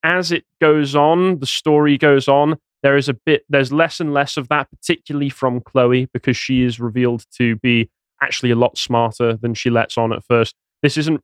as 0.02 0.32
it 0.32 0.44
goes 0.62 0.96
on, 0.96 1.40
the 1.40 1.46
story 1.46 1.98
goes 1.98 2.26
on, 2.26 2.56
there 2.82 2.96
is 2.96 3.10
a 3.10 3.12
bit, 3.12 3.44
there's 3.50 3.70
less 3.70 4.00
and 4.00 4.14
less 4.14 4.38
of 4.38 4.48
that, 4.48 4.70
particularly 4.70 5.28
from 5.28 5.60
Chloe, 5.60 6.08
because 6.14 6.38
she 6.38 6.62
is 6.62 6.80
revealed 6.80 7.26
to 7.36 7.56
be 7.56 7.90
actually 8.22 8.50
a 8.50 8.56
lot 8.56 8.78
smarter 8.78 9.34
than 9.36 9.52
she 9.52 9.68
lets 9.68 9.98
on 9.98 10.10
at 10.10 10.24
first. 10.24 10.54
This 10.80 10.96
isn't 10.96 11.20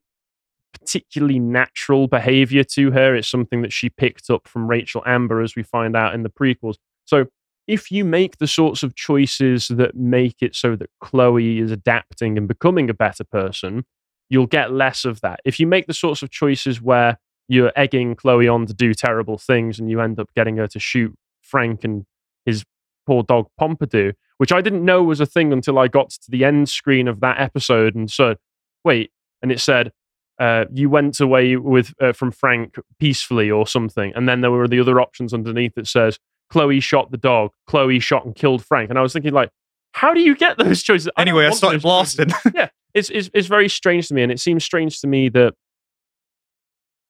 particularly 0.79 1.39
natural 1.39 2.07
behavior 2.07 2.63
to 2.65 2.91
her. 2.91 3.15
It's 3.15 3.27
something 3.27 3.63
that 3.63 3.73
she 3.73 3.89
picked 3.89 4.29
up 4.29 4.47
from 4.47 4.67
Rachel 4.67 5.01
Amber, 5.07 5.41
as 5.41 5.55
we 5.55 5.63
find 5.63 5.95
out 5.95 6.13
in 6.13 6.21
the 6.21 6.29
prequels. 6.29 6.75
So 7.05 7.25
if 7.67 7.91
you 7.91 8.05
make 8.05 8.37
the 8.37 8.47
sorts 8.47 8.83
of 8.83 8.95
choices 8.95 9.67
that 9.69 9.95
make 9.95 10.37
it 10.41 10.55
so 10.55 10.75
that 10.75 10.89
Chloe 11.01 11.59
is 11.59 11.71
adapting 11.71 12.37
and 12.37 12.47
becoming 12.47 12.89
a 12.89 12.93
better 12.93 13.23
person, 13.23 13.85
you'll 14.29 14.47
get 14.47 14.71
less 14.71 15.05
of 15.05 15.21
that. 15.21 15.39
If 15.45 15.59
you 15.59 15.67
make 15.67 15.87
the 15.87 15.93
sorts 15.93 16.21
of 16.21 16.29
choices 16.29 16.81
where 16.81 17.19
you're 17.47 17.71
egging 17.75 18.15
Chloe 18.15 18.47
on 18.47 18.65
to 18.65 18.73
do 18.73 18.93
terrible 18.93 19.37
things 19.37 19.79
and 19.79 19.89
you 19.89 20.01
end 20.01 20.19
up 20.19 20.29
getting 20.35 20.57
her 20.57 20.67
to 20.67 20.79
shoot 20.79 21.15
Frank 21.41 21.83
and 21.83 22.05
his 22.45 22.65
poor 23.05 23.23
dog 23.23 23.47
Pompidou, 23.59 24.13
which 24.37 24.51
I 24.51 24.61
didn't 24.61 24.85
know 24.85 25.03
was 25.03 25.19
a 25.19 25.25
thing 25.25 25.53
until 25.53 25.79
I 25.79 25.87
got 25.87 26.09
to 26.11 26.31
the 26.31 26.43
end 26.43 26.69
screen 26.69 27.07
of 27.07 27.19
that 27.21 27.39
episode 27.39 27.95
and 27.95 28.09
said, 28.09 28.37
wait, 28.83 29.11
and 29.41 29.51
it 29.51 29.59
said, 29.59 29.91
uh, 30.39 30.65
you 30.73 30.89
went 30.89 31.19
away 31.19 31.55
with 31.55 31.93
uh, 32.01 32.11
from 32.11 32.31
Frank 32.31 32.75
peacefully 32.99 33.49
or 33.49 33.65
something, 33.65 34.11
and 34.15 34.27
then 34.27 34.41
there 34.41 34.51
were 34.51 34.67
the 34.67 34.81
other 34.81 34.99
options 34.99 35.33
underneath 35.33 35.75
that 35.75 35.87
says 35.87 36.19
Chloe 36.49 36.79
shot 36.79 37.11
the 37.11 37.17
dog, 37.17 37.51
Chloe 37.67 37.99
shot 37.99 38.25
and 38.25 38.35
killed 38.35 38.63
Frank, 38.63 38.89
and 38.89 38.99
I 38.99 39.01
was 39.01 39.13
thinking 39.13 39.33
like, 39.33 39.49
how 39.93 40.13
do 40.13 40.19
you 40.19 40.35
get 40.35 40.57
those 40.59 40.83
choices? 40.83 41.09
I 41.15 41.21
Anyway, 41.21 41.45
I 41.45 41.51
started 41.51 41.81
blasting. 41.81 42.29
yeah, 42.53 42.69
it's, 42.93 43.09
it's 43.09 43.29
it's 43.33 43.47
very 43.47 43.69
strange 43.69 44.07
to 44.09 44.13
me, 44.13 44.23
and 44.23 44.31
it 44.31 44.39
seems 44.39 44.63
strange 44.63 44.99
to 45.01 45.07
me 45.07 45.29
that 45.29 45.53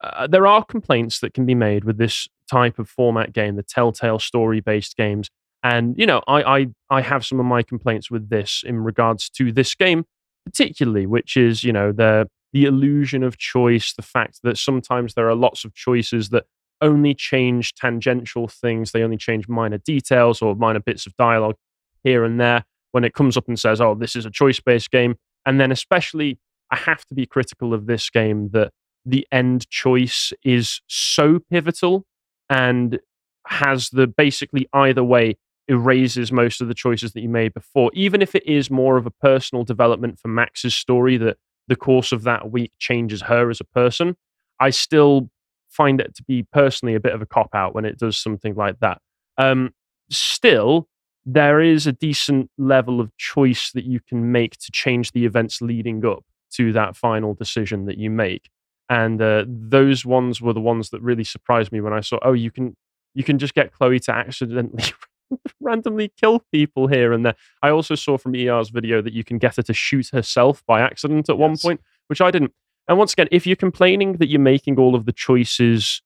uh, 0.04 0.28
there 0.28 0.48
are 0.48 0.64
complaints 0.64 1.20
that 1.20 1.34
can 1.34 1.46
be 1.46 1.56
made 1.56 1.84
with 1.84 1.98
this 1.98 2.28
type 2.50 2.80
of 2.80 2.90
format 2.90 3.34
game, 3.34 3.56
the 3.56 3.64
Telltale 3.64 4.20
story-based 4.20 4.96
games, 4.96 5.30
and 5.64 5.96
you 5.98 6.06
know, 6.06 6.22
I 6.28 6.44
I 6.44 6.68
I 6.90 7.02
have 7.02 7.26
some 7.26 7.40
of 7.40 7.46
my 7.46 7.64
complaints 7.64 8.12
with 8.12 8.30
this 8.30 8.64
in 8.66 8.80
regards 8.80 9.30
to 9.32 9.52
this 9.52 9.76
game 9.76 10.06
particularly, 10.46 11.06
which 11.06 11.36
is 11.36 11.64
you 11.64 11.74
know 11.74 11.92
the 11.92 12.30
the 12.54 12.66
illusion 12.66 13.24
of 13.24 13.38
choice, 13.38 13.94
the 13.94 14.02
fact 14.02 14.40
that 14.44 14.58
sometimes 14.58 15.14
there 15.14 15.28
are 15.28 15.36
lots 15.36 15.66
of 15.66 15.74
choices 15.74 16.30
that 16.30 16.46
only 16.86 17.14
change 17.14 17.74
tangential 17.74 18.48
things, 18.48 18.92
they 18.92 19.04
only 19.04 19.18
change 19.18 19.48
minor 19.48 19.78
details 19.80 20.42
or 20.42 20.56
minor 20.56 20.80
bits 20.80 21.06
of 21.06 21.16
dialogue 21.18 21.56
here 22.04 22.24
and 22.24 22.40
there 22.40 22.64
when 22.92 23.04
it 23.04 23.14
comes 23.14 23.36
up 23.36 23.48
and 23.48 23.60
says, 23.60 23.82
oh, 23.82 23.96
this 23.96 24.16
is 24.16 24.26
a 24.26 24.32
choice 24.32 24.60
based 24.60 24.92
game. 24.92 25.16
And 25.46 25.60
then, 25.60 25.72
especially, 25.72 26.40
I 26.72 26.78
have 26.78 27.06
to 27.06 27.16
be 27.16 27.26
critical 27.26 27.74
of 27.74 27.86
this 27.86 28.10
game 28.10 28.50
that 28.54 28.72
the 29.06 29.28
end 29.32 29.70
choice 29.70 30.32
is 30.44 30.82
so 30.88 31.40
pivotal 31.52 32.06
and 32.50 33.00
has 33.48 33.90
the 33.90 34.08
basically 34.08 34.68
either 34.74 35.04
way 35.04 35.38
erases 35.68 36.32
most 36.32 36.62
of 36.62 36.68
the 36.68 36.74
choices 36.74 37.14
that 37.14 37.22
you 37.22 37.30
made 37.30 37.54
before, 37.54 37.92
even 37.94 38.22
if 38.22 38.36
it 38.36 38.46
is 38.48 38.70
more 38.70 38.98
of 38.98 39.06
a 39.06 39.12
personal 39.12 39.64
development 39.64 40.20
for 40.20 40.28
Max's 40.28 40.76
story 40.76 41.18
that 41.18 41.38
the 41.68 41.76
course 41.76 42.12
of 42.12 42.24
that 42.24 42.52
week 42.52 42.72
changes 42.80 43.24
her 43.24 43.50
as 43.50 43.60
a 43.60 43.66
person. 43.66 44.16
I 44.60 44.70
still 44.70 45.30
find 45.76 46.00
it 46.00 46.16
to 46.16 46.24
be 46.24 46.44
personally 46.44 46.96
a 46.96 47.00
bit 47.00 47.14
of 47.14 47.22
a 47.22 47.26
cop 47.26 47.50
out 47.54 47.76
when 47.76 47.86
it 47.86 47.98
does 47.98 48.18
something 48.18 48.56
like 48.56 48.80
that. 48.80 49.00
Um, 49.38 49.74
still, 50.10 50.88
there 51.26 51.60
is 51.60 51.88
a 51.88 51.92
decent 51.92 52.50
level 52.58 53.02
of 53.02 53.16
choice 53.18 53.72
that 53.74 53.86
you 53.86 54.00
can 54.00 54.32
make 54.32 54.58
to 54.58 54.72
change 54.72 55.12
the 55.12 55.26
events 55.26 55.62
leading 55.62 56.06
up 56.06 56.24
to 56.54 56.72
that 56.74 56.96
final 56.96 57.34
decision 57.34 57.86
that 57.86 57.98
you 57.98 58.10
make. 58.10 58.50
And 58.90 59.22
uh, 59.22 59.46
those 59.48 60.06
ones 60.06 60.42
were 60.42 60.54
the 60.54 60.62
ones 60.62 60.92
that 60.92 61.02
really 61.02 61.24
surprised 61.24 61.72
me 61.72 61.82
when 61.82 61.94
I 61.94 62.02
saw, 62.02 62.20
oh, 62.22 62.34
you 62.34 62.52
can 62.52 62.76
you 63.16 63.24
can 63.24 63.40
just 63.40 63.56
get 63.56 63.72
Chloe 63.72 64.00
to 64.02 64.12
accidentally 64.12 64.84
randomly 65.62 66.12
kill 66.20 66.42
people 66.52 66.88
here 66.88 67.14
and 67.14 67.26
there. 67.26 67.36
I 67.64 67.70
also 67.70 67.96
saw 67.96 68.18
from 68.18 68.36
ER's 68.36 68.70
video 68.70 69.02
that 69.02 69.14
you 69.14 69.24
can 69.24 69.38
get 69.38 69.56
her 69.56 69.64
to 69.64 69.74
shoot 69.74 70.10
herself 70.10 70.64
by 70.68 70.82
accident 70.82 71.30
at 71.30 71.38
one 71.38 71.58
point, 71.58 71.82
which 72.08 72.22
I 72.22 72.30
didn't. 72.30 72.52
And 72.88 72.98
once 72.98 73.14
again, 73.14 73.28
if 73.32 73.48
you're 73.48 73.56
complaining 73.56 74.14
that 74.18 74.30
you're 74.30 74.40
making 74.40 74.78
all 74.80 74.96
of 74.96 75.06
the 75.06 75.12
choices 75.12 76.02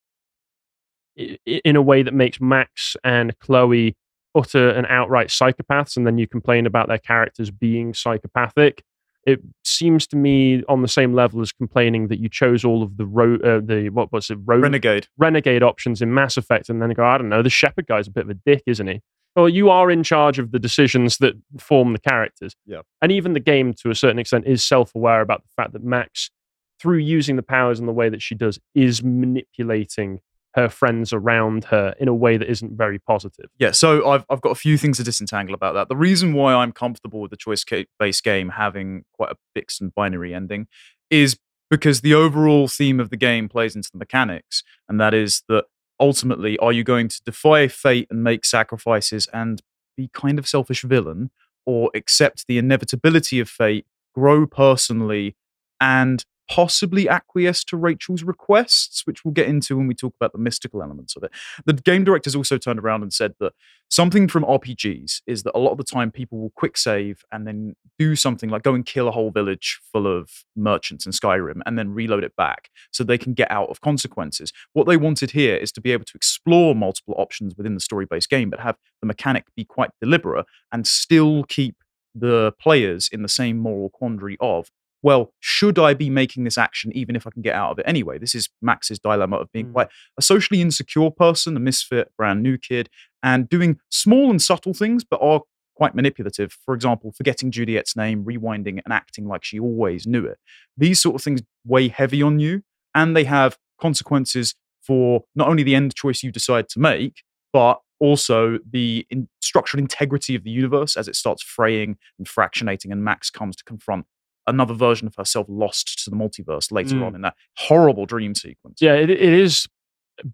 in 1.15 1.75
a 1.75 1.81
way 1.81 2.03
that 2.03 2.13
makes 2.13 2.39
Max 2.39 2.95
and 3.03 3.37
Chloe 3.39 3.95
utter 4.35 4.69
and 4.69 4.87
outright 4.87 5.27
psychopaths, 5.27 5.97
and 5.97 6.07
then 6.07 6.17
you 6.17 6.27
complain 6.27 6.65
about 6.65 6.87
their 6.87 6.97
characters 6.97 7.51
being 7.51 7.93
psychopathic, 7.93 8.83
it 9.25 9.41
seems 9.63 10.07
to 10.07 10.15
me 10.15 10.63
on 10.69 10.81
the 10.81 10.87
same 10.87 11.13
level 11.13 11.41
as 11.41 11.51
complaining 11.51 12.07
that 12.07 12.19
you 12.19 12.29
chose 12.29 12.63
all 12.63 12.81
of 12.81 12.97
the 12.97 13.05
ro- 13.05 13.39
uh, 13.43 13.59
the 13.63 13.89
what 13.89 14.11
was 14.13 14.29
it 14.29 14.37
road 14.45 14.63
Renegade. 14.63 15.07
renegade 15.17 15.61
options 15.61 16.01
in 16.01 16.13
Mass 16.13 16.37
Effect, 16.37 16.69
and 16.69 16.81
then 16.81 16.91
go, 16.91 17.03
I 17.03 17.17
don't 17.17 17.29
know, 17.29 17.43
the 17.43 17.49
Shepard 17.49 17.87
guy's 17.87 18.07
a 18.07 18.11
bit 18.11 18.23
of 18.23 18.29
a 18.29 18.33
dick, 18.33 18.63
isn't 18.65 18.87
he? 18.87 19.01
Well, 19.35 19.49
you 19.49 19.69
are 19.69 19.91
in 19.91 20.03
charge 20.03 20.39
of 20.39 20.51
the 20.51 20.59
decisions 20.59 21.17
that 21.17 21.33
form 21.59 21.93
the 21.93 21.99
characters. 21.99 22.55
Yeah. 22.65 22.81
And 23.01 23.11
even 23.11 23.33
the 23.33 23.39
game, 23.39 23.73
to 23.75 23.91
a 23.91 23.95
certain 23.95 24.19
extent, 24.19 24.45
is 24.47 24.63
self 24.63 24.95
aware 24.95 25.21
about 25.21 25.43
the 25.43 25.49
fact 25.55 25.73
that 25.73 25.83
Max, 25.83 26.31
through 26.79 26.97
using 26.97 27.35
the 27.35 27.43
powers 27.43 27.79
in 27.79 27.85
the 27.85 27.93
way 27.93 28.09
that 28.09 28.21
she 28.21 28.35
does, 28.35 28.59
is 28.73 29.03
manipulating 29.03 30.19
her 30.55 30.69
friends 30.69 31.13
around 31.13 31.65
her 31.65 31.93
in 31.99 32.07
a 32.07 32.13
way 32.13 32.35
that 32.35 32.49
isn't 32.49 32.75
very 32.75 32.97
positive. 32.97 33.49
Yeah, 33.59 33.71
so 33.71 34.09
I've 34.09 34.25
I've 34.29 34.41
got 34.41 34.49
a 34.49 34.55
few 34.55 34.77
things 34.77 34.97
to 34.97 35.03
disentangle 35.03 35.53
about 35.53 35.73
that. 35.75 35.89
The 35.89 35.95
reason 35.95 36.33
why 36.33 36.53
I'm 36.53 36.71
comfortable 36.71 37.21
with 37.21 37.31
the 37.31 37.37
choice 37.37 37.63
based 37.99 38.23
game 38.23 38.49
having 38.49 39.05
quite 39.13 39.31
a 39.31 39.35
fixed 39.53 39.79
and 39.81 39.93
binary 39.93 40.33
ending 40.33 40.67
is 41.09 41.37
because 41.69 42.01
the 42.01 42.15
overall 42.15 42.67
theme 42.67 42.99
of 42.99 43.11
the 43.11 43.17
game 43.17 43.47
plays 43.47 43.75
into 43.75 43.89
the 43.91 43.99
mechanics, 43.99 44.63
and 44.87 44.99
that 44.99 45.13
is 45.13 45.43
that 45.49 45.65
ultimately, 45.99 46.57
are 46.57 46.71
you 46.71 46.83
going 46.83 47.09
to 47.09 47.21
defy 47.23 47.67
fate 47.67 48.07
and 48.09 48.23
make 48.23 48.43
sacrifices 48.43 49.27
and 49.33 49.61
be 49.95 50.09
kind 50.13 50.39
of 50.39 50.47
selfish 50.47 50.81
villain, 50.81 51.29
or 51.65 51.91
accept 51.93 52.47
the 52.47 52.57
inevitability 52.57 53.39
of 53.39 53.47
fate, 53.47 53.85
grow 54.15 54.47
personally, 54.47 55.35
and 55.79 56.25
possibly 56.49 57.07
acquiesce 57.07 57.63
to 57.63 57.77
Rachel's 57.77 58.23
requests, 58.23 59.05
which 59.05 59.23
we'll 59.23 59.33
get 59.33 59.47
into 59.47 59.77
when 59.77 59.87
we 59.87 59.93
talk 59.93 60.15
about 60.19 60.33
the 60.33 60.39
mystical 60.39 60.81
elements 60.81 61.15
of 61.15 61.23
it. 61.23 61.31
The 61.65 61.73
game 61.73 62.03
directors 62.03 62.35
also 62.35 62.57
turned 62.57 62.79
around 62.79 63.03
and 63.03 63.13
said 63.13 63.35
that 63.39 63.53
something 63.89 64.27
from 64.27 64.43
RPGs 64.43 65.21
is 65.27 65.43
that 65.43 65.55
a 65.55 65.59
lot 65.59 65.71
of 65.71 65.77
the 65.77 65.83
time 65.83 66.11
people 66.11 66.39
will 66.39 66.51
quick 66.55 66.75
save 66.75 67.23
and 67.31 67.45
then 67.45 67.75
do 67.99 68.15
something 68.15 68.49
like 68.49 68.63
go 68.63 68.73
and 68.73 68.85
kill 68.85 69.07
a 69.07 69.11
whole 69.11 69.29
village 69.29 69.79
full 69.91 70.07
of 70.07 70.43
merchants 70.55 71.05
in 71.05 71.11
Skyrim 71.11 71.61
and 71.65 71.77
then 71.77 71.93
reload 71.93 72.23
it 72.23 72.35
back 72.35 72.69
so 72.91 73.03
they 73.03 73.17
can 73.17 73.33
get 73.33 73.51
out 73.51 73.69
of 73.69 73.81
consequences. 73.81 74.51
What 74.73 74.87
they 74.87 74.97
wanted 74.97 75.31
here 75.31 75.55
is 75.55 75.71
to 75.73 75.81
be 75.81 75.91
able 75.91 76.05
to 76.05 76.13
explore 76.15 76.73
multiple 76.73 77.13
options 77.17 77.55
within 77.55 77.75
the 77.75 77.79
story 77.79 78.05
based 78.05 78.29
game, 78.29 78.49
but 78.49 78.59
have 78.59 78.77
the 79.01 79.07
mechanic 79.07 79.45
be 79.55 79.65
quite 79.65 79.91
deliberate 80.01 80.47
and 80.71 80.87
still 80.87 81.43
keep 81.43 81.75
the 82.15 82.53
players 82.59 83.07
in 83.11 83.21
the 83.21 83.29
same 83.29 83.57
moral 83.57 83.89
quandary 83.89 84.35
of 84.39 84.71
well, 85.01 85.33
should 85.39 85.79
I 85.79 85.93
be 85.93 86.09
making 86.09 86.43
this 86.43 86.57
action 86.57 86.91
even 86.95 87.15
if 87.15 87.25
I 87.25 87.29
can 87.31 87.41
get 87.41 87.55
out 87.55 87.71
of 87.71 87.79
it 87.79 87.85
anyway? 87.87 88.17
This 88.17 88.35
is 88.35 88.49
Max's 88.61 88.99
dilemma 88.99 89.37
of 89.37 89.51
being 89.51 89.67
Mm. 89.67 89.73
quite 89.73 89.87
a 90.17 90.21
socially 90.21 90.61
insecure 90.61 91.09
person, 91.11 91.55
a 91.55 91.59
misfit, 91.59 92.11
brand 92.17 92.43
new 92.43 92.57
kid, 92.57 92.89
and 93.23 93.47
doing 93.49 93.79
small 93.89 94.29
and 94.29 94.41
subtle 94.41 94.73
things, 94.73 95.03
but 95.03 95.19
are 95.21 95.41
quite 95.75 95.95
manipulative. 95.95 96.57
For 96.65 96.73
example, 96.73 97.13
forgetting 97.13 97.51
Juliet's 97.51 97.95
name, 97.95 98.25
rewinding 98.25 98.81
and 98.83 98.91
acting 98.91 99.27
like 99.27 99.45
she 99.45 99.57
always 99.59 100.05
knew 100.05 100.25
it. 100.25 100.37
These 100.75 101.01
sort 101.01 101.15
of 101.15 101.21
things 101.23 101.41
weigh 101.65 101.87
heavy 101.87 102.21
on 102.21 102.39
you, 102.39 102.63
and 102.93 103.15
they 103.15 103.23
have 103.23 103.57
consequences 103.79 104.55
for 104.81 105.23
not 105.35 105.47
only 105.47 105.63
the 105.63 105.75
end 105.75 105.95
choice 105.95 106.23
you 106.23 106.31
decide 106.31 106.67
to 106.69 106.79
make, 106.79 107.23
but 107.53 107.79
also 107.99 108.59
the 108.69 109.05
in- 109.09 109.29
structural 109.41 109.79
integrity 109.81 110.35
of 110.35 110.43
the 110.43 110.49
universe 110.49 110.97
as 110.97 111.07
it 111.07 111.15
starts 111.15 111.43
fraying 111.43 111.97
and 112.17 112.27
fractionating, 112.27 112.91
and 112.91 113.03
Max 113.03 113.29
comes 113.29 113.55
to 113.55 113.63
confront 113.63 114.05
another 114.47 114.73
version 114.73 115.07
of 115.07 115.15
herself 115.15 115.45
lost 115.49 116.03
to 116.03 116.09
the 116.09 116.15
multiverse 116.15 116.71
later 116.71 116.95
Mm. 116.95 117.05
on 117.05 117.15
in 117.15 117.21
that 117.21 117.35
horrible 117.57 118.05
dream 118.05 118.33
sequence. 118.35 118.79
Yeah, 118.81 118.93
it, 118.95 119.09
it 119.09 119.21
is 119.21 119.67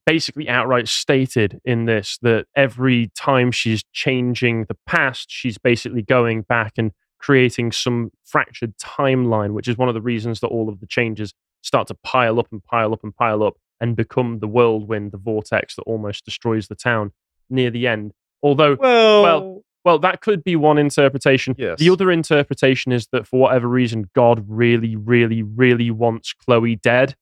basically 0.06 0.50
outright 0.50 0.88
stated 0.88 1.60
in 1.64 1.86
this 1.86 2.18
that 2.22 2.46
every 2.56 3.12
time 3.16 3.52
she's 3.52 3.84
changing 3.94 4.66
the 4.68 4.78
past, 4.88 5.28
she's 5.30 5.58
basically 5.58 6.02
going 6.02 6.42
back 6.44 6.74
and 6.78 6.92
creating 7.20 7.72
some 7.72 8.12
fractured 8.24 8.76
timeline, 8.78 9.54
which 9.54 9.68
is 9.68 9.78
one 9.78 9.88
of 9.88 9.94
the 9.94 10.02
reasons 10.02 10.40
that 10.40 10.48
all 10.48 10.70
of 10.70 10.80
the 10.80 10.88
changes 10.88 11.34
start 11.62 11.88
to 11.88 11.96
pile 12.04 12.40
up 12.40 12.48
and 12.52 12.64
pile 12.64 12.94
up 12.94 13.04
and 13.04 13.16
pile 13.16 13.44
up 13.44 13.56
and 13.82 13.96
become 13.96 14.40
the 14.40 14.48
whirlwind, 14.48 15.12
the 15.12 15.18
vortex 15.18 15.76
that 15.76 15.82
almost 15.84 16.24
destroys 16.26 16.68
the 16.68 16.76
town 16.76 17.12
near 17.50 17.70
the 17.70 17.88
end. 17.88 18.12
Although 18.42 18.76
Well, 18.80 19.24
Well, 19.24 19.62
Well, 19.86 20.00
that 20.00 20.20
could 20.20 20.44
be 20.44 20.56
one 20.56 20.80
interpretation. 20.80 21.54
Yes. 21.60 21.78
The 21.78 21.92
other 21.92 22.12
interpretation 22.12 22.92
is 22.92 23.08
that 23.12 23.28
for 23.28 23.40
whatever 23.40 23.68
reason, 23.68 24.10
God 24.16 24.44
really, 24.48 24.96
really, 24.96 25.44
really 25.44 25.92
wants 25.92 26.34
Chloe 26.34 26.76
dead. 26.76 27.16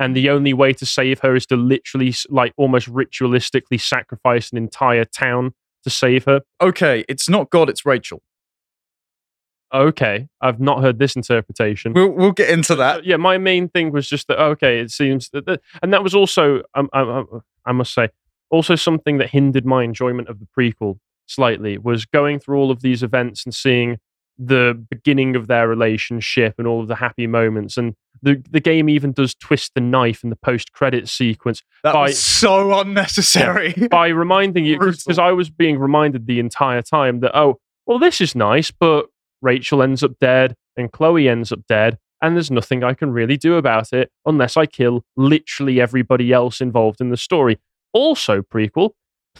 And 0.00 0.16
the 0.16 0.28
only 0.28 0.52
way 0.52 0.72
to 0.72 0.84
save 0.84 1.20
her 1.20 1.36
is 1.36 1.46
to 1.46 1.56
literally, 1.56 2.12
like, 2.28 2.52
almost 2.56 2.88
ritualistically 2.88 3.80
sacrifice 3.80 4.50
an 4.50 4.58
entire 4.58 5.04
town 5.04 5.54
to 5.84 5.90
save 5.90 6.24
her. 6.24 6.40
okay, 6.60 7.04
it's 7.08 7.28
not 7.28 7.48
God, 7.48 7.70
it's 7.70 7.86
Rachel. 7.86 8.22
Okay, 9.72 10.28
I've 10.40 10.58
not 10.58 10.82
heard 10.82 10.98
this 10.98 11.14
interpretation. 11.14 11.92
We'll 11.92 12.10
we'll 12.10 12.32
get 12.32 12.50
into 12.50 12.74
that. 12.74 13.04
yeah, 13.04 13.18
my 13.18 13.38
main 13.38 13.68
thing 13.68 13.92
was 13.92 14.08
just 14.08 14.26
that. 14.26 14.40
Okay, 14.40 14.80
it 14.80 14.90
seems 14.90 15.30
that, 15.30 15.60
and 15.80 15.92
that 15.92 16.02
was 16.02 16.12
also, 16.12 16.62
um, 16.74 16.90
I, 16.92 17.02
I, 17.02 17.22
I 17.66 17.72
must 17.72 17.94
say, 17.94 18.08
also 18.50 18.74
something 18.74 19.18
that 19.18 19.30
hindered 19.30 19.64
my 19.64 19.84
enjoyment 19.84 20.28
of 20.28 20.40
the 20.40 20.48
prequel 20.58 20.98
slightly 21.30 21.78
was 21.78 22.04
going 22.06 22.38
through 22.38 22.58
all 22.58 22.70
of 22.70 22.82
these 22.82 23.02
events 23.02 23.44
and 23.44 23.54
seeing 23.54 23.98
the 24.38 24.82
beginning 24.88 25.36
of 25.36 25.46
their 25.48 25.68
relationship 25.68 26.54
and 26.58 26.66
all 26.66 26.80
of 26.80 26.88
the 26.88 26.94
happy 26.96 27.26
moments. 27.26 27.76
And 27.76 27.94
the 28.22 28.42
the 28.50 28.60
game 28.60 28.88
even 28.88 29.12
does 29.12 29.34
twist 29.34 29.72
the 29.74 29.80
knife 29.80 30.24
in 30.24 30.30
the 30.30 30.36
post 30.36 30.72
credit 30.72 31.08
sequence 31.08 31.62
That 31.84 31.92
by- 31.94 32.08
was 32.08 32.18
so 32.18 32.80
unnecessary. 32.80 33.74
by 33.90 34.08
reminding 34.08 34.64
you 34.64 34.78
because 34.78 35.18
I 35.18 35.32
was 35.32 35.50
being 35.50 35.78
reminded 35.78 36.26
the 36.26 36.40
entire 36.40 36.82
time 36.82 37.20
that 37.20 37.36
oh 37.36 37.58
well 37.86 37.98
this 37.98 38.20
is 38.20 38.34
nice, 38.34 38.70
but 38.70 39.06
Rachel 39.42 39.82
ends 39.82 40.02
up 40.02 40.12
dead 40.20 40.54
and 40.76 40.90
Chloe 40.92 41.28
ends 41.28 41.52
up 41.52 41.60
dead, 41.68 41.98
and 42.22 42.34
there's 42.36 42.50
nothing 42.50 42.82
I 42.82 42.94
can 42.94 43.10
really 43.10 43.36
do 43.36 43.56
about 43.56 43.92
it 43.92 44.10
unless 44.24 44.56
I 44.56 44.64
kill 44.66 45.02
literally 45.16 45.80
everybody 45.80 46.32
else 46.32 46.60
involved 46.62 47.00
in 47.00 47.10
the 47.10 47.16
story. 47.16 47.58
Also, 47.92 48.40
prequel, 48.40 48.90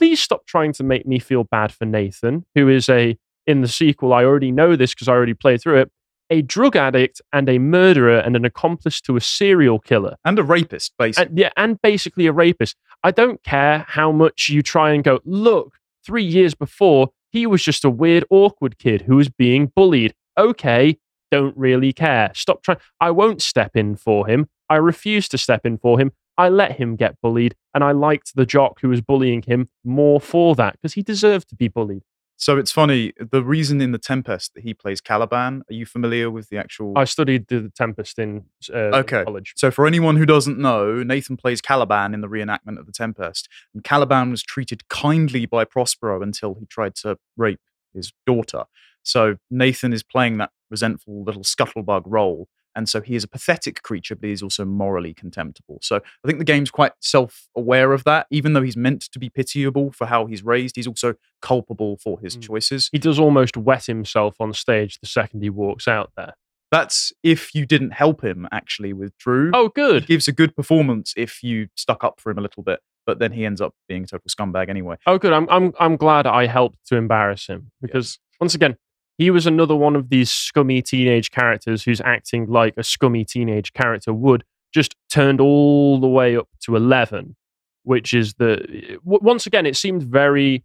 please 0.00 0.18
stop 0.18 0.46
trying 0.46 0.72
to 0.72 0.82
make 0.82 1.06
me 1.06 1.18
feel 1.18 1.44
bad 1.44 1.70
for 1.70 1.84
Nathan, 1.84 2.46
who 2.54 2.70
is 2.70 2.88
a, 2.88 3.18
in 3.46 3.60
the 3.60 3.68
sequel, 3.68 4.14
I 4.14 4.24
already 4.24 4.50
know 4.50 4.74
this 4.74 4.94
because 4.94 5.08
I 5.08 5.12
already 5.12 5.34
played 5.34 5.60
through 5.60 5.80
it, 5.80 5.90
a 6.30 6.40
drug 6.40 6.74
addict 6.74 7.20
and 7.34 7.50
a 7.50 7.58
murderer 7.58 8.16
and 8.16 8.34
an 8.34 8.46
accomplice 8.46 9.02
to 9.02 9.18
a 9.18 9.20
serial 9.20 9.78
killer. 9.78 10.16
And 10.24 10.38
a 10.38 10.42
rapist, 10.42 10.94
basically. 10.98 11.26
And, 11.26 11.38
yeah, 11.38 11.50
and 11.54 11.82
basically 11.82 12.26
a 12.26 12.32
rapist. 12.32 12.76
I 13.04 13.10
don't 13.10 13.42
care 13.42 13.84
how 13.88 14.10
much 14.10 14.48
you 14.48 14.62
try 14.62 14.92
and 14.92 15.04
go, 15.04 15.20
look, 15.26 15.74
three 16.02 16.24
years 16.24 16.54
before, 16.54 17.10
he 17.28 17.46
was 17.46 17.62
just 17.62 17.84
a 17.84 17.90
weird, 17.90 18.24
awkward 18.30 18.78
kid 18.78 19.02
who 19.02 19.16
was 19.16 19.28
being 19.28 19.70
bullied. 19.76 20.14
Okay, 20.38 20.96
don't 21.30 21.54
really 21.58 21.92
care. 21.92 22.30
Stop 22.34 22.62
trying. 22.62 22.78
I 23.02 23.10
won't 23.10 23.42
step 23.42 23.76
in 23.76 23.96
for 23.96 24.26
him. 24.26 24.48
I 24.70 24.76
refuse 24.76 25.28
to 25.28 25.36
step 25.36 25.66
in 25.66 25.76
for 25.76 26.00
him. 26.00 26.12
I 26.40 26.48
let 26.48 26.72
him 26.72 26.96
get 26.96 27.20
bullied, 27.20 27.54
and 27.74 27.84
I 27.84 27.92
liked 27.92 28.34
the 28.34 28.46
jock 28.46 28.80
who 28.80 28.88
was 28.88 29.00
bullying 29.00 29.42
him 29.42 29.68
more 29.84 30.20
for 30.20 30.54
that 30.56 30.72
because 30.74 30.94
he 30.94 31.02
deserved 31.02 31.48
to 31.50 31.54
be 31.56 31.68
bullied. 31.68 32.02
So 32.36 32.56
it's 32.56 32.72
funny. 32.72 33.12
The 33.18 33.44
reason 33.44 33.82
in 33.82 33.92
the 33.92 33.98
Tempest 33.98 34.54
that 34.54 34.62
he 34.62 34.72
plays 34.72 35.02
Caliban. 35.02 35.62
Are 35.68 35.74
you 35.74 35.84
familiar 35.84 36.30
with 36.30 36.48
the 36.48 36.56
actual? 36.56 36.94
I 36.96 37.04
studied 37.04 37.48
the 37.48 37.70
Tempest 37.76 38.18
in 38.18 38.44
uh, 38.72 39.02
Okay. 39.02 39.22
college. 39.24 39.52
So 39.56 39.70
for 39.70 39.86
anyone 39.86 40.16
who 40.16 40.24
doesn't 40.24 40.58
know, 40.58 41.02
Nathan 41.02 41.36
plays 41.36 41.60
Caliban 41.60 42.14
in 42.14 42.22
the 42.22 42.28
reenactment 42.28 42.78
of 42.78 42.86
the 42.86 42.92
Tempest, 42.92 43.46
and 43.74 43.84
Caliban 43.84 44.30
was 44.30 44.42
treated 44.42 44.88
kindly 44.88 45.44
by 45.44 45.64
Prospero 45.66 46.22
until 46.22 46.54
he 46.58 46.64
tried 46.64 46.94
to 47.02 47.18
rape 47.36 47.60
his 47.92 48.12
daughter. 48.24 48.64
So 49.02 49.36
Nathan 49.50 49.92
is 49.92 50.02
playing 50.02 50.38
that 50.38 50.50
resentful 50.70 51.22
little 51.22 51.42
scuttlebug 51.42 52.04
role, 52.06 52.48
and 52.76 52.88
so 52.88 53.00
he 53.00 53.14
is 53.14 53.24
a 53.24 53.28
pathetic 53.28 53.82
creature, 53.82 54.14
but 54.16 54.28
he's 54.28 54.42
also 54.42 54.64
morally 54.64 55.12
contemptible. 55.14 55.78
So 55.82 55.96
I 55.96 56.26
think 56.26 56.38
the 56.38 56.44
game's 56.44 56.70
quite 56.70 56.92
self-aware 57.00 57.92
of 57.92 58.04
that. 58.04 58.26
Even 58.30 58.52
though 58.52 58.62
he's 58.62 58.76
meant 58.76 59.02
to 59.12 59.18
be 59.18 59.28
pitiable 59.28 59.92
for 59.92 60.06
how 60.06 60.26
he's 60.26 60.42
raised, 60.44 60.76
he's 60.76 60.86
also 60.86 61.14
culpable 61.42 61.96
for 61.96 62.18
his 62.20 62.36
Mm. 62.36 62.42
choices. 62.42 62.88
He 62.92 62.98
does 62.98 63.18
almost 63.18 63.56
wet 63.56 63.86
himself 63.86 64.36
on 64.40 64.52
stage 64.52 64.98
the 65.00 65.06
second 65.06 65.42
he 65.42 65.50
walks 65.50 65.88
out 65.88 66.12
there. 66.16 66.34
That's 66.70 67.12
if 67.24 67.52
you 67.54 67.66
didn't 67.66 67.90
help 67.92 68.22
him 68.22 68.46
actually 68.52 68.92
with 68.92 69.16
Drew. 69.18 69.50
Oh, 69.52 69.64
he 69.64 69.70
good. 69.74 70.06
gives 70.06 70.28
a 70.28 70.32
good 70.32 70.54
performance 70.54 71.12
if 71.16 71.42
you 71.42 71.68
stuck 71.76 72.04
up 72.04 72.20
for 72.20 72.30
him 72.30 72.38
a 72.38 72.42
little 72.42 72.62
bit, 72.62 72.78
but 73.06 73.18
then 73.18 73.32
he 73.32 73.44
ends 73.44 73.60
up 73.60 73.74
being 73.88 74.04
a 74.04 74.06
total 74.06 74.28
scumbag 74.28 74.68
anyway. 74.68 74.96
Oh, 75.06 75.18
good. 75.18 75.32
I'm, 75.32 75.48
I'm, 75.50 75.72
I'm 75.80 75.96
glad 75.96 76.26
I 76.28 76.46
helped 76.46 76.86
to 76.86 76.96
embarrass 76.96 77.48
him 77.48 77.72
because, 77.82 78.20
once 78.40 78.54
again, 78.54 78.76
he 79.20 79.30
was 79.30 79.46
another 79.46 79.76
one 79.76 79.96
of 79.96 80.08
these 80.08 80.30
scummy 80.30 80.80
teenage 80.80 81.30
characters 81.30 81.82
who's 81.82 82.00
acting 82.00 82.46
like 82.46 82.72
a 82.78 82.82
scummy 82.82 83.22
teenage 83.22 83.74
character 83.74 84.14
would, 84.14 84.44
just 84.72 84.96
turned 85.10 85.42
all 85.42 86.00
the 86.00 86.08
way 86.08 86.34
up 86.34 86.48
to 86.62 86.74
11, 86.74 87.36
which 87.82 88.14
is 88.14 88.32
the. 88.38 88.98
Once 89.04 89.46
again, 89.46 89.66
it 89.66 89.76
seemed 89.76 90.02
very 90.02 90.64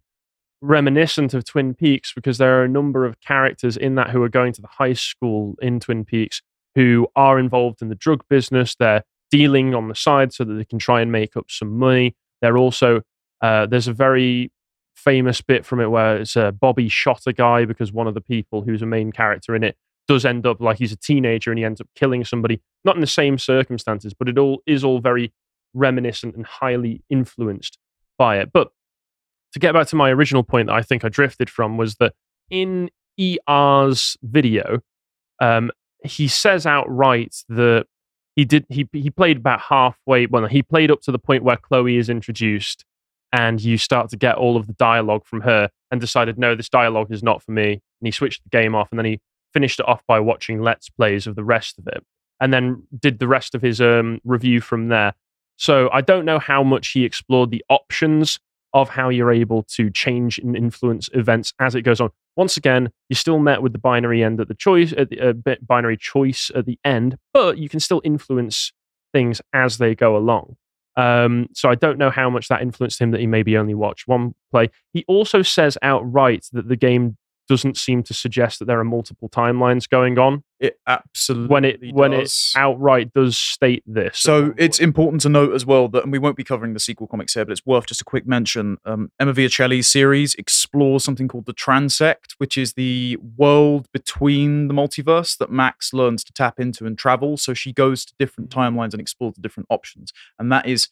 reminiscent 0.62 1.34
of 1.34 1.44
Twin 1.44 1.74
Peaks 1.74 2.14
because 2.14 2.38
there 2.38 2.58
are 2.58 2.64
a 2.64 2.68
number 2.68 3.04
of 3.04 3.20
characters 3.20 3.76
in 3.76 3.94
that 3.96 4.08
who 4.08 4.22
are 4.22 4.30
going 4.30 4.54
to 4.54 4.62
the 4.62 4.68
high 4.68 4.94
school 4.94 5.54
in 5.60 5.78
Twin 5.78 6.06
Peaks 6.06 6.40
who 6.74 7.06
are 7.14 7.38
involved 7.38 7.82
in 7.82 7.90
the 7.90 7.94
drug 7.94 8.22
business. 8.30 8.74
They're 8.74 9.04
dealing 9.30 9.74
on 9.74 9.88
the 9.88 9.94
side 9.94 10.32
so 10.32 10.44
that 10.44 10.54
they 10.54 10.64
can 10.64 10.78
try 10.78 11.02
and 11.02 11.12
make 11.12 11.36
up 11.36 11.50
some 11.50 11.78
money. 11.78 12.16
They're 12.40 12.56
also 12.56 13.02
uh, 13.42 13.66
there's 13.66 13.86
a 13.86 13.92
very 13.92 14.50
famous 15.06 15.40
bit 15.40 15.64
from 15.64 15.80
it 15.80 15.86
where 15.86 16.18
it's 16.18 16.36
uh, 16.36 16.50
Bobby 16.50 16.88
shot 16.88 17.22
a 17.26 17.32
guy 17.32 17.64
because 17.64 17.92
one 17.92 18.08
of 18.08 18.14
the 18.14 18.20
people 18.20 18.62
who's 18.62 18.82
a 18.82 18.86
main 18.86 19.12
character 19.12 19.54
in 19.54 19.62
it 19.62 19.76
does 20.08 20.24
end 20.24 20.46
up 20.46 20.60
like 20.60 20.78
he's 20.78 20.92
a 20.92 20.96
teenager 20.96 21.50
and 21.50 21.58
he 21.58 21.64
ends 21.64 21.80
up 21.80 21.88
killing 21.94 22.24
somebody, 22.24 22.60
not 22.84 22.96
in 22.96 23.00
the 23.00 23.06
same 23.06 23.38
circumstances, 23.38 24.12
but 24.12 24.28
it 24.28 24.36
all 24.36 24.62
is 24.66 24.84
all 24.84 25.00
very 25.00 25.32
reminiscent 25.74 26.34
and 26.34 26.44
highly 26.44 27.02
influenced 27.08 27.78
by 28.18 28.38
it. 28.38 28.50
But 28.52 28.72
to 29.52 29.58
get 29.60 29.74
back 29.74 29.86
to 29.88 29.96
my 29.96 30.10
original 30.10 30.42
point 30.42 30.66
that 30.66 30.74
I 30.74 30.82
think 30.82 31.04
I 31.04 31.08
drifted 31.08 31.48
from 31.48 31.76
was 31.76 31.96
that 31.96 32.14
in 32.50 32.90
ER's 33.18 34.16
video, 34.22 34.80
um, 35.40 35.70
he 36.04 36.28
says 36.28 36.66
outright 36.66 37.36
that 37.48 37.86
he 38.34 38.44
did 38.44 38.66
he 38.68 38.88
he 38.92 39.10
played 39.10 39.38
about 39.38 39.60
halfway. 39.60 40.26
Well, 40.26 40.46
he 40.46 40.62
played 40.62 40.90
up 40.90 41.00
to 41.02 41.12
the 41.12 41.18
point 41.18 41.42
where 41.42 41.56
Chloe 41.56 41.96
is 41.96 42.10
introduced, 42.10 42.84
and 43.32 43.60
you 43.60 43.78
start 43.78 44.10
to 44.10 44.16
get 44.16 44.36
all 44.36 44.56
of 44.56 44.66
the 44.66 44.72
dialogue 44.74 45.24
from 45.24 45.42
her, 45.42 45.70
and 45.90 46.00
decided 46.00 46.38
no, 46.38 46.54
this 46.54 46.68
dialogue 46.68 47.12
is 47.12 47.22
not 47.22 47.42
for 47.42 47.52
me. 47.52 47.72
And 47.72 48.06
he 48.06 48.10
switched 48.10 48.42
the 48.44 48.50
game 48.50 48.74
off, 48.74 48.88
and 48.90 48.98
then 48.98 49.06
he 49.06 49.20
finished 49.52 49.80
it 49.80 49.88
off 49.88 50.02
by 50.06 50.20
watching 50.20 50.60
let's 50.60 50.90
plays 50.90 51.26
of 51.26 51.34
the 51.34 51.44
rest 51.44 51.78
of 51.78 51.86
it, 51.88 52.04
and 52.40 52.52
then 52.52 52.82
did 52.98 53.18
the 53.18 53.28
rest 53.28 53.54
of 53.54 53.62
his 53.62 53.80
um, 53.80 54.20
review 54.24 54.60
from 54.60 54.88
there. 54.88 55.14
So 55.56 55.88
I 55.92 56.02
don't 56.02 56.24
know 56.26 56.38
how 56.38 56.62
much 56.62 56.88
he 56.88 57.04
explored 57.04 57.50
the 57.50 57.64
options 57.70 58.38
of 58.74 58.90
how 58.90 59.08
you're 59.08 59.32
able 59.32 59.62
to 59.62 59.88
change 59.90 60.38
and 60.38 60.54
influence 60.54 61.08
events 61.14 61.54
as 61.58 61.74
it 61.74 61.82
goes 61.82 62.00
on. 62.00 62.10
Once 62.36 62.58
again, 62.58 62.90
you're 63.08 63.16
still 63.16 63.38
met 63.38 63.62
with 63.62 63.72
the 63.72 63.78
binary 63.78 64.22
end 64.22 64.38
at 64.38 64.48
the 64.48 64.54
choice, 64.54 64.92
at 64.98 65.08
the, 65.08 65.18
uh, 65.20 65.54
binary 65.66 65.96
choice 65.96 66.50
at 66.54 66.66
the 66.66 66.78
end, 66.84 67.16
but 67.32 67.56
you 67.56 67.70
can 67.70 67.80
still 67.80 68.02
influence 68.04 68.72
things 69.14 69.40
as 69.54 69.78
they 69.78 69.94
go 69.94 70.14
along. 70.14 70.56
Um, 70.96 71.48
so 71.52 71.68
I 71.68 71.74
don't 71.74 71.98
know 71.98 72.10
how 72.10 72.30
much 72.30 72.48
that 72.48 72.62
influenced 72.62 73.00
him 73.00 73.10
that 73.10 73.20
he 73.20 73.26
maybe 73.26 73.56
only 73.56 73.74
watched 73.74 74.08
one 74.08 74.34
play. 74.50 74.70
He 74.92 75.04
also 75.08 75.42
says 75.42 75.76
outright 75.82 76.46
that 76.52 76.68
the 76.68 76.76
game 76.76 77.16
doesn't 77.48 77.76
seem 77.76 78.02
to 78.04 78.14
suggest 78.14 78.58
that 78.58 78.64
there 78.66 78.78
are 78.80 78.84
multiple 78.84 79.28
timelines 79.28 79.88
going 79.88 80.18
on 80.18 80.42
It 80.58 80.78
absolutely 80.86 81.48
when 81.48 81.64
it 81.64 81.80
when 81.92 82.12
it 82.14 82.32
outright 82.56 83.12
does 83.12 83.36
state 83.36 83.82
this. 83.86 84.18
So 84.18 84.54
it's 84.56 84.80
important 84.80 85.20
to 85.22 85.28
note 85.28 85.54
as 85.54 85.66
well 85.66 85.88
that, 85.88 86.02
and 86.02 86.10
we 86.10 86.18
won't 86.18 86.36
be 86.36 86.44
covering 86.44 86.72
the 86.72 86.80
sequel 86.80 87.06
comics 87.06 87.34
here, 87.34 87.44
but 87.44 87.52
it's 87.52 87.66
worth 87.66 87.86
just 87.86 88.00
a 88.00 88.04
quick 88.04 88.26
mention. 88.26 88.78
Um, 88.86 89.10
Emma 89.20 89.34
Vieceli's 89.34 89.86
series 89.86 90.34
explores 90.36 91.04
something 91.04 91.28
called 91.28 91.46
the 91.46 91.54
Transect, 91.54 92.32
which 92.38 92.56
is 92.56 92.72
the 92.72 93.18
world 93.36 93.88
between 93.92 94.68
the 94.68 94.74
multiverse 94.74 95.36
that 95.38 95.50
Max 95.50 95.92
learns 95.92 96.24
to 96.24 96.32
tap 96.32 96.58
into 96.58 96.86
and 96.86 96.96
travel. 96.96 97.36
So 97.36 97.52
she 97.52 97.72
goes 97.72 98.04
to 98.06 98.14
different 98.18 98.50
timelines 98.50 98.92
and 98.92 99.00
explores 99.00 99.34
the 99.34 99.42
different 99.42 99.66
options, 99.68 100.12
and 100.38 100.50
that 100.52 100.66
is 100.66 100.88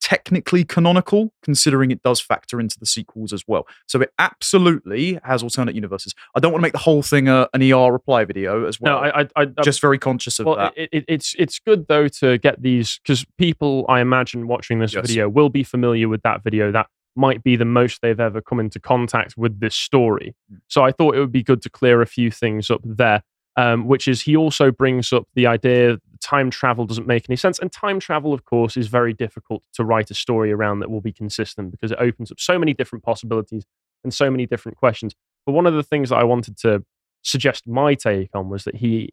technically 0.00 0.64
canonical, 0.64 1.32
considering 1.42 1.90
it 1.90 2.02
does 2.02 2.20
factor 2.20 2.60
into 2.60 2.78
the 2.78 2.86
sequels 2.86 3.32
as 3.32 3.42
well. 3.46 3.66
So 3.86 4.00
it 4.00 4.12
absolutely 4.18 5.18
has 5.24 5.42
alternate 5.42 5.74
universes. 5.74 6.14
I 6.34 6.40
don't 6.40 6.52
want 6.52 6.60
to 6.60 6.66
make 6.66 6.72
the 6.72 6.78
whole 6.78 7.02
thing 7.02 7.28
a, 7.28 7.48
an 7.54 7.62
ER 7.62 7.90
reply 7.90 8.24
video 8.24 8.66
as 8.66 8.80
well. 8.80 9.00
no, 9.00 9.08
I, 9.08 9.22
I, 9.22 9.28
I, 9.36 9.44
just 9.64 9.80
very 9.80 9.98
conscious 9.98 10.38
of 10.38 10.46
well, 10.46 10.56
that. 10.56 10.74
it, 10.76 10.88
it, 10.92 11.04
it's 11.08 11.34
it's 11.38 11.58
good 11.58 11.86
though 11.88 12.08
to 12.08 12.38
get 12.38 12.62
these 12.62 13.00
because 13.02 13.24
people, 13.38 13.84
I 13.88 14.00
imagine, 14.00 14.46
watching 14.46 14.78
this 14.78 14.94
Yes. 14.94 15.06
video 15.06 15.28
will 15.28 15.48
be 15.48 15.64
familiar 15.64 16.08
with 16.08 16.22
that 16.22 16.42
video. 16.44 16.70
That 16.70 16.86
might 17.16 17.42
be 17.42 17.56
the 17.56 17.64
most 17.64 18.00
they've 18.02 18.20
ever 18.20 18.40
come 18.40 18.60
into 18.60 18.78
contact 18.78 19.36
with 19.36 19.58
this 19.58 19.74
story. 19.74 20.34
Mm. 20.52 20.60
So 20.68 20.84
I 20.84 20.92
thought 20.92 21.16
it 21.16 21.20
would 21.20 21.32
be 21.32 21.42
good 21.42 21.62
to 21.62 21.70
clear 21.70 22.02
a 22.02 22.06
few 22.06 22.30
things 22.30 22.70
up 22.70 22.80
there. 22.84 23.22
Um, 23.58 23.86
which 23.86 24.06
is 24.06 24.20
he 24.20 24.36
also 24.36 24.70
brings 24.70 25.14
up 25.14 25.26
the 25.34 25.46
idea 25.46 25.96
time 26.26 26.50
travel 26.50 26.86
doesn't 26.86 27.06
make 27.06 27.30
any 27.30 27.36
sense, 27.36 27.58
and 27.60 27.70
time 27.70 28.00
travel, 28.00 28.34
of 28.34 28.44
course, 28.44 28.76
is 28.76 28.88
very 28.88 29.12
difficult 29.12 29.62
to 29.74 29.84
write 29.84 30.10
a 30.10 30.14
story 30.14 30.50
around 30.50 30.80
that 30.80 30.90
will 30.90 31.00
be 31.00 31.12
consistent 31.12 31.70
because 31.70 31.92
it 31.92 31.98
opens 32.00 32.32
up 32.32 32.40
so 32.40 32.58
many 32.58 32.74
different 32.74 33.04
possibilities 33.04 33.64
and 34.02 34.12
so 34.12 34.28
many 34.30 34.44
different 34.44 34.76
questions. 34.76 35.14
But 35.46 35.52
one 35.52 35.66
of 35.66 35.74
the 35.74 35.84
things 35.84 36.08
that 36.10 36.16
I 36.16 36.24
wanted 36.24 36.56
to 36.58 36.84
suggest 37.22 37.68
my 37.68 37.94
take 37.94 38.30
on 38.34 38.48
was 38.48 38.64
that 38.64 38.76
he 38.76 39.10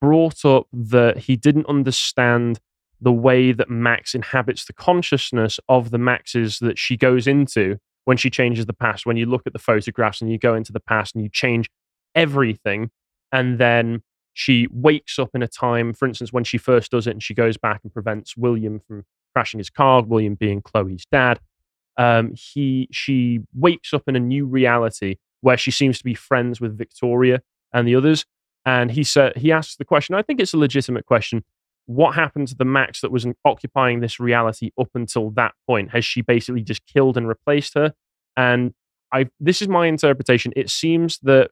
brought 0.00 0.44
up 0.44 0.66
that 0.72 1.16
he 1.16 1.36
didn't 1.36 1.66
understand 1.66 2.60
the 3.00 3.12
way 3.12 3.52
that 3.52 3.70
Max 3.70 4.14
inhabits 4.14 4.66
the 4.66 4.72
consciousness 4.74 5.58
of 5.68 5.90
the 5.90 5.98
Maxes 5.98 6.58
that 6.58 6.78
she 6.78 6.96
goes 6.96 7.26
into 7.26 7.78
when 8.04 8.16
she 8.16 8.28
changes 8.28 8.66
the 8.66 8.72
past. 8.74 9.06
When 9.06 9.16
you 9.16 9.26
look 9.26 9.42
at 9.46 9.54
the 9.54 9.58
photographs 9.58 10.20
and 10.20 10.30
you 10.30 10.38
go 10.38 10.54
into 10.54 10.72
the 10.72 10.80
past 10.80 11.14
and 11.14 11.24
you 11.24 11.30
change 11.30 11.70
everything, 12.14 12.90
and 13.32 13.58
then 13.58 14.02
she 14.34 14.66
wakes 14.70 15.18
up 15.18 15.30
in 15.34 15.42
a 15.42 15.48
time, 15.48 15.92
for 15.92 16.06
instance, 16.06 16.32
when 16.32 16.44
she 16.44 16.58
first 16.58 16.90
does 16.90 17.06
it 17.06 17.10
and 17.10 17.22
she 17.22 17.34
goes 17.34 17.56
back 17.56 17.80
and 17.82 17.92
prevents 17.92 18.36
William 18.36 18.80
from 18.80 19.04
crashing 19.34 19.58
his 19.58 19.70
car, 19.70 20.02
William 20.02 20.34
being 20.34 20.62
Chloe's 20.62 21.04
dad. 21.10 21.40
Um, 21.98 22.32
he 22.34 22.88
she 22.90 23.40
wakes 23.54 23.92
up 23.92 24.04
in 24.06 24.16
a 24.16 24.20
new 24.20 24.46
reality 24.46 25.16
where 25.42 25.58
she 25.58 25.70
seems 25.70 25.98
to 25.98 26.04
be 26.04 26.14
friends 26.14 26.60
with 26.60 26.76
Victoria 26.76 27.42
and 27.72 27.86
the 27.86 27.94
others. 27.94 28.24
And 28.64 28.92
he 28.92 29.04
said 29.04 29.36
he 29.36 29.52
asks 29.52 29.76
the 29.76 29.84
question. 29.84 30.14
I 30.14 30.22
think 30.22 30.40
it's 30.40 30.54
a 30.54 30.58
legitimate 30.58 31.04
question. 31.04 31.44
What 31.86 32.14
happened 32.14 32.48
to 32.48 32.54
the 32.54 32.64
Max 32.64 33.00
that 33.00 33.10
was 33.10 33.26
occupying 33.44 34.00
this 34.00 34.20
reality 34.20 34.70
up 34.78 34.90
until 34.94 35.30
that 35.32 35.52
point? 35.66 35.90
Has 35.90 36.04
she 36.04 36.22
basically 36.22 36.62
just 36.62 36.86
killed 36.86 37.16
and 37.16 37.28
replaced 37.28 37.74
her? 37.74 37.92
And 38.36 38.72
I 39.12 39.28
this 39.38 39.60
is 39.60 39.68
my 39.68 39.86
interpretation. 39.86 40.52
It 40.56 40.70
seems 40.70 41.18
that 41.24 41.50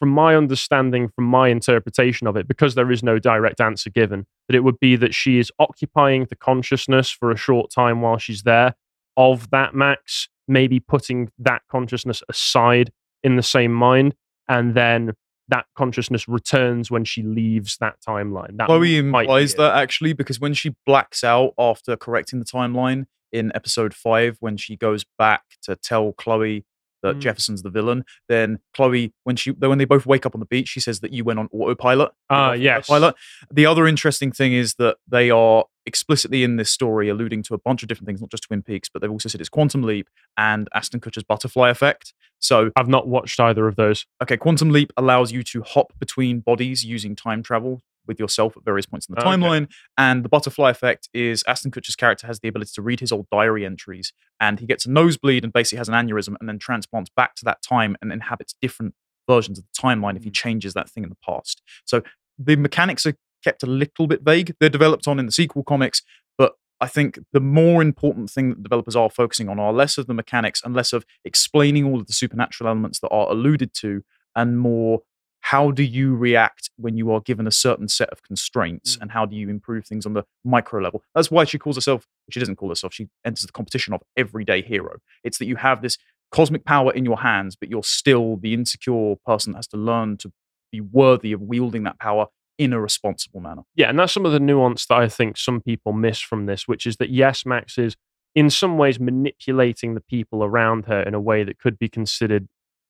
from 0.00 0.08
my 0.08 0.34
understanding, 0.34 1.08
from 1.08 1.24
my 1.24 1.48
interpretation 1.48 2.26
of 2.26 2.36
it, 2.36 2.48
because 2.48 2.74
there 2.74 2.90
is 2.90 3.02
no 3.02 3.18
direct 3.18 3.60
answer 3.60 3.90
given, 3.90 4.26
that 4.48 4.56
it 4.56 4.64
would 4.64 4.80
be 4.80 4.96
that 4.96 5.14
she 5.14 5.38
is 5.38 5.52
occupying 5.58 6.24
the 6.24 6.36
consciousness 6.36 7.10
for 7.10 7.30
a 7.30 7.36
short 7.36 7.70
time 7.70 8.00
while 8.00 8.18
she's 8.18 8.42
there 8.42 8.74
of 9.16 9.50
that 9.50 9.74
Max, 9.74 10.28
maybe 10.48 10.80
putting 10.80 11.30
that 11.38 11.62
consciousness 11.70 12.22
aside 12.28 12.90
in 13.22 13.36
the 13.36 13.42
same 13.42 13.72
mind, 13.72 14.14
and 14.48 14.74
then 14.74 15.12
that 15.48 15.66
consciousness 15.76 16.26
returns 16.26 16.90
when 16.90 17.04
she 17.04 17.22
leaves 17.22 17.76
that 17.80 17.96
timeline. 18.06 18.56
That 18.56 18.66
Chloe 18.66 18.96
implies 18.96 19.54
that 19.56 19.76
actually 19.76 20.14
because 20.14 20.40
when 20.40 20.54
she 20.54 20.74
blacks 20.86 21.22
out 21.22 21.52
after 21.58 21.96
correcting 21.96 22.38
the 22.38 22.44
timeline 22.44 23.04
in 23.32 23.52
episode 23.54 23.92
five, 23.92 24.38
when 24.40 24.56
she 24.56 24.76
goes 24.76 25.04
back 25.18 25.42
to 25.62 25.76
tell 25.76 26.12
Chloe 26.12 26.64
that 27.02 27.16
Mm. 27.16 27.20
Jefferson's 27.20 27.62
the 27.62 27.70
villain, 27.70 28.04
then 28.28 28.58
Chloe, 28.74 29.12
when 29.24 29.36
she 29.36 29.50
when 29.52 29.78
they 29.78 29.84
both 29.84 30.06
wake 30.06 30.26
up 30.26 30.34
on 30.34 30.40
the 30.40 30.46
beach, 30.46 30.68
she 30.68 30.80
says 30.80 31.00
that 31.00 31.12
you 31.12 31.24
went 31.24 31.38
on 31.38 31.48
autopilot. 31.52 32.12
Ah, 32.28 32.50
off 32.50 32.58
yes. 32.58 32.88
autopilot. 32.88 33.14
The 33.52 33.66
other 33.66 33.86
interesting 33.86 34.32
thing 34.32 34.52
is 34.52 34.74
that 34.74 34.96
they 35.08 35.30
are 35.30 35.64
explicitly 35.86 36.44
in 36.44 36.56
this 36.56 36.70
story 36.70 37.08
alluding 37.08 37.42
to 37.44 37.54
a 37.54 37.58
bunch 37.58 37.82
of 37.82 37.88
different 37.88 38.06
things, 38.06 38.20
not 38.20 38.30
just 38.30 38.44
Twin 38.44 38.62
Peaks, 38.62 38.88
but 38.88 39.00
they've 39.02 39.10
also 39.10 39.28
said 39.28 39.40
it's 39.40 39.48
Quantum 39.50 39.82
Leap 39.82 40.08
and 40.36 40.68
Ashton 40.74 41.00
Kutcher's 41.00 41.24
butterfly 41.24 41.70
effect. 41.70 42.12
So 42.38 42.70
I've 42.76 42.88
not 42.88 43.08
watched 43.08 43.38
either 43.40 43.66
of 43.66 43.76
those. 43.76 44.06
Okay, 44.22 44.36
Quantum 44.36 44.70
Leap 44.70 44.92
allows 44.96 45.32
you 45.32 45.42
to 45.44 45.62
hop 45.62 45.92
between 45.98 46.40
bodies 46.40 46.84
using 46.84 47.16
time 47.16 47.42
travel 47.42 47.80
with 48.10 48.18
yourself 48.18 48.56
at 48.56 48.64
various 48.64 48.84
points 48.84 49.06
in 49.06 49.14
the 49.14 49.24
oh, 49.24 49.30
Okay. 49.30 49.40
timeline. 49.40 49.68
And 49.96 50.24
the 50.24 50.28
butterfly 50.28 50.70
effect 50.70 51.08
is 51.14 51.44
Ashton 51.46 51.70
Kutcher's 51.70 51.96
character 51.96 52.26
has 52.26 52.40
the 52.40 52.48
ability 52.48 52.72
to 52.74 52.82
read 52.82 53.00
his 53.00 53.12
old 53.12 53.28
diary 53.30 53.64
entries 53.64 54.12
and 54.40 54.58
he 54.58 54.66
gets 54.66 54.84
a 54.84 54.90
nosebleed 54.90 55.44
and 55.44 55.52
basically 55.52 55.78
has 55.78 55.88
an 55.88 55.94
aneurysm 55.94 56.34
and 56.40 56.48
then 56.48 56.58
transplants 56.58 57.10
back 57.16 57.36
to 57.36 57.44
that 57.44 57.62
time 57.62 57.96
and 58.02 58.12
inhabits 58.12 58.54
different 58.60 58.94
versions 59.28 59.58
of 59.58 59.64
the 59.64 59.80
timeline 59.80 60.16
if 60.16 60.24
he 60.24 60.30
mm. 60.30 60.34
changes 60.34 60.74
that 60.74 60.90
thing 60.90 61.04
in 61.04 61.08
the 61.08 61.16
past. 61.24 61.62
So 61.84 62.02
the 62.38 62.56
mechanics 62.56 63.06
are 63.06 63.14
kept 63.44 63.62
a 63.62 63.66
little 63.66 64.06
bit 64.06 64.22
vague. 64.22 64.54
They're 64.58 64.68
developed 64.68 65.06
on 65.06 65.18
in 65.18 65.26
the 65.26 65.32
sequel 65.32 65.62
comics, 65.62 66.02
but 66.36 66.54
I 66.80 66.88
think 66.88 67.18
the 67.32 67.40
more 67.40 67.80
important 67.80 68.30
thing 68.30 68.50
that 68.50 68.62
developers 68.62 68.96
are 68.96 69.08
focusing 69.08 69.48
on 69.48 69.58
are 69.60 69.72
less 69.72 69.98
of 69.98 70.06
the 70.06 70.14
mechanics 70.14 70.62
and 70.64 70.74
less 70.74 70.92
of 70.92 71.04
explaining 71.24 71.84
all 71.84 72.00
of 72.00 72.06
the 72.06 72.12
supernatural 72.12 72.68
elements 72.68 73.00
that 73.00 73.10
are 73.10 73.30
alluded 73.30 73.72
to, 73.74 74.02
and 74.34 74.58
more 74.58 75.02
how 75.50 75.72
do 75.72 75.82
you 75.82 76.14
react 76.14 76.70
when 76.76 76.96
you 76.96 77.10
are 77.10 77.20
given 77.20 77.44
a 77.44 77.50
certain 77.50 77.88
set 77.88 78.08
of 78.10 78.22
constraints 78.22 78.96
and 79.00 79.10
how 79.10 79.26
do 79.26 79.34
you 79.34 79.48
improve 79.48 79.84
things 79.84 80.06
on 80.06 80.12
the 80.12 80.22
micro 80.44 80.80
level. 80.80 81.02
That's 81.12 81.28
why 81.28 81.42
she 81.42 81.58
calls 81.58 81.74
herself, 81.74 82.06
she 82.30 82.38
doesn't 82.38 82.54
call 82.54 82.68
herself, 82.68 82.94
she 82.94 83.08
enters 83.24 83.46
the 83.46 83.50
competition 83.50 83.92
of 83.92 84.00
everyday 84.16 84.62
hero. 84.62 84.98
It's 85.24 85.38
that 85.38 85.46
you 85.46 85.56
have 85.56 85.82
this 85.82 85.98
cosmic 86.30 86.64
power 86.64 86.92
in 86.92 87.04
your 87.04 87.18
hands, 87.18 87.56
but 87.56 87.68
you're 87.68 87.82
still 87.82 88.36
the 88.36 88.54
insecure 88.54 89.16
person 89.26 89.50
that 89.50 89.58
has 89.58 89.66
to 89.68 89.76
learn 89.76 90.18
to 90.18 90.30
be 90.70 90.80
worthy 90.80 91.32
of 91.32 91.40
wielding 91.40 91.82
that 91.82 91.98
power 91.98 92.28
in 92.56 92.72
a 92.72 92.80
responsible 92.80 93.40
manner. 93.40 93.62
Yeah, 93.74 93.90
and 93.90 93.98
that's 93.98 94.12
some 94.12 94.26
of 94.26 94.30
the 94.30 94.38
nuance 94.38 94.86
that 94.86 94.98
I 94.98 95.08
think 95.08 95.36
some 95.36 95.60
people 95.60 95.92
miss 95.92 96.20
from 96.20 96.46
this, 96.46 96.68
which 96.68 96.86
is 96.86 96.98
that 96.98 97.10
yes, 97.10 97.44
Max 97.44 97.76
is 97.76 97.96
in 98.36 98.50
some 98.50 98.78
ways 98.78 99.00
manipulating 99.00 99.94
the 99.94 100.00
people 100.00 100.44
around 100.44 100.86
her 100.86 101.02
in 101.02 101.12
a 101.12 101.20
way 101.20 101.42
that 101.42 101.58
could 101.58 101.76
be 101.76 101.88
considered 101.88 102.46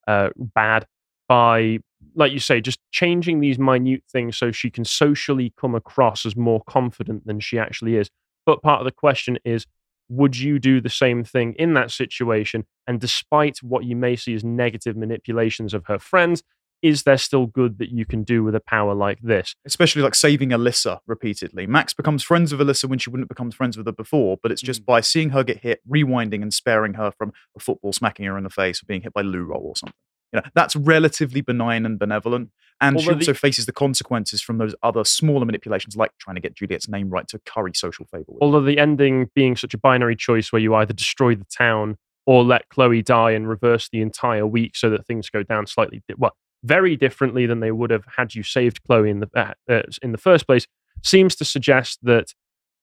uh, 0.06 0.28
bad 0.36 0.86
by, 1.30 1.78
like 2.16 2.32
you 2.32 2.40
say, 2.40 2.60
just 2.60 2.80
changing 2.90 3.38
these 3.38 3.56
minute 3.56 4.02
things 4.10 4.36
so 4.36 4.50
she 4.50 4.68
can 4.68 4.84
socially 4.84 5.54
come 5.56 5.76
across 5.76 6.26
as 6.26 6.34
more 6.34 6.60
confident 6.66 7.24
than 7.24 7.38
she 7.38 7.56
actually 7.56 7.94
is. 7.94 8.10
But 8.44 8.62
part 8.62 8.80
of 8.80 8.84
the 8.84 8.90
question 8.90 9.38
is, 9.44 9.64
would 10.08 10.36
you 10.36 10.58
do 10.58 10.80
the 10.80 10.90
same 10.90 11.22
thing 11.22 11.54
in 11.56 11.74
that 11.74 11.92
situation? 11.92 12.66
And 12.88 13.00
despite 13.00 13.58
what 13.58 13.84
you 13.84 13.94
may 13.94 14.16
see 14.16 14.34
as 14.34 14.42
negative 14.42 14.96
manipulations 14.96 15.72
of 15.72 15.86
her 15.86 16.00
friends, 16.00 16.42
is 16.82 17.04
there 17.04 17.16
still 17.16 17.46
good 17.46 17.78
that 17.78 17.90
you 17.90 18.04
can 18.04 18.24
do 18.24 18.42
with 18.42 18.56
a 18.56 18.60
power 18.60 18.92
like 18.92 19.20
this? 19.22 19.54
especially 19.64 20.02
like 20.02 20.16
saving 20.16 20.48
Alyssa 20.48 20.98
repeatedly. 21.06 21.64
Max 21.64 21.94
becomes 21.94 22.24
friends 22.24 22.52
with 22.52 22.66
Alyssa 22.66 22.86
when 22.86 22.98
she 22.98 23.08
wouldn't 23.08 23.28
become 23.28 23.52
friends 23.52 23.76
with 23.76 23.86
her 23.86 23.92
before, 23.92 24.38
but 24.42 24.50
it's 24.50 24.62
just 24.62 24.82
mm. 24.82 24.86
by 24.86 25.00
seeing 25.00 25.30
her 25.30 25.44
get 25.44 25.58
hit, 25.58 25.80
rewinding 25.88 26.42
and 26.42 26.52
sparing 26.52 26.94
her 26.94 27.12
from 27.12 27.32
a 27.56 27.60
football 27.60 27.92
smacking 27.92 28.26
her 28.26 28.36
in 28.36 28.42
the 28.42 28.50
face 28.50 28.82
or 28.82 28.86
being 28.86 29.02
hit 29.02 29.12
by 29.12 29.20
loo 29.20 29.44
roll 29.44 29.62
or 29.66 29.76
something. 29.76 29.94
You 30.32 30.40
know, 30.40 30.46
that's 30.54 30.76
relatively 30.76 31.40
benign 31.40 31.84
and 31.84 31.98
benevolent. 31.98 32.50
And 32.80 32.98
she 32.98 33.06
Although 33.08 33.18
the- 33.18 33.30
also 33.30 33.34
faces 33.34 33.66
the 33.66 33.72
consequences 33.72 34.40
from 34.40 34.58
those 34.58 34.74
other 34.82 35.04
smaller 35.04 35.44
manipulations, 35.44 35.96
like 35.96 36.12
trying 36.18 36.36
to 36.36 36.40
get 36.40 36.54
Juliet's 36.54 36.88
name 36.88 37.10
right 37.10 37.26
to 37.28 37.38
curry 37.40 37.72
social 37.74 38.06
favor. 38.06 38.32
Although 38.40 38.62
the 38.62 38.78
ending 38.78 39.28
being 39.34 39.56
such 39.56 39.74
a 39.74 39.78
binary 39.78 40.16
choice 40.16 40.52
where 40.52 40.62
you 40.62 40.74
either 40.74 40.92
destroy 40.94 41.34
the 41.34 41.44
town 41.44 41.98
or 42.26 42.44
let 42.44 42.68
Chloe 42.68 43.02
die 43.02 43.32
and 43.32 43.48
reverse 43.48 43.88
the 43.90 44.00
entire 44.00 44.46
week 44.46 44.76
so 44.76 44.88
that 44.90 45.06
things 45.06 45.28
go 45.28 45.42
down 45.42 45.66
slightly, 45.66 46.02
di- 46.08 46.14
well, 46.16 46.36
very 46.62 46.94
differently 46.96 47.46
than 47.46 47.60
they 47.60 47.72
would 47.72 47.90
have 47.90 48.04
had 48.16 48.34
you 48.34 48.42
saved 48.42 48.82
Chloe 48.84 49.10
in 49.10 49.20
the 49.20 49.28
uh, 49.34 49.52
uh, 49.70 49.82
in 50.02 50.12
the 50.12 50.18
first 50.18 50.46
place, 50.46 50.66
seems 51.02 51.34
to 51.36 51.44
suggest 51.44 51.98
that 52.02 52.32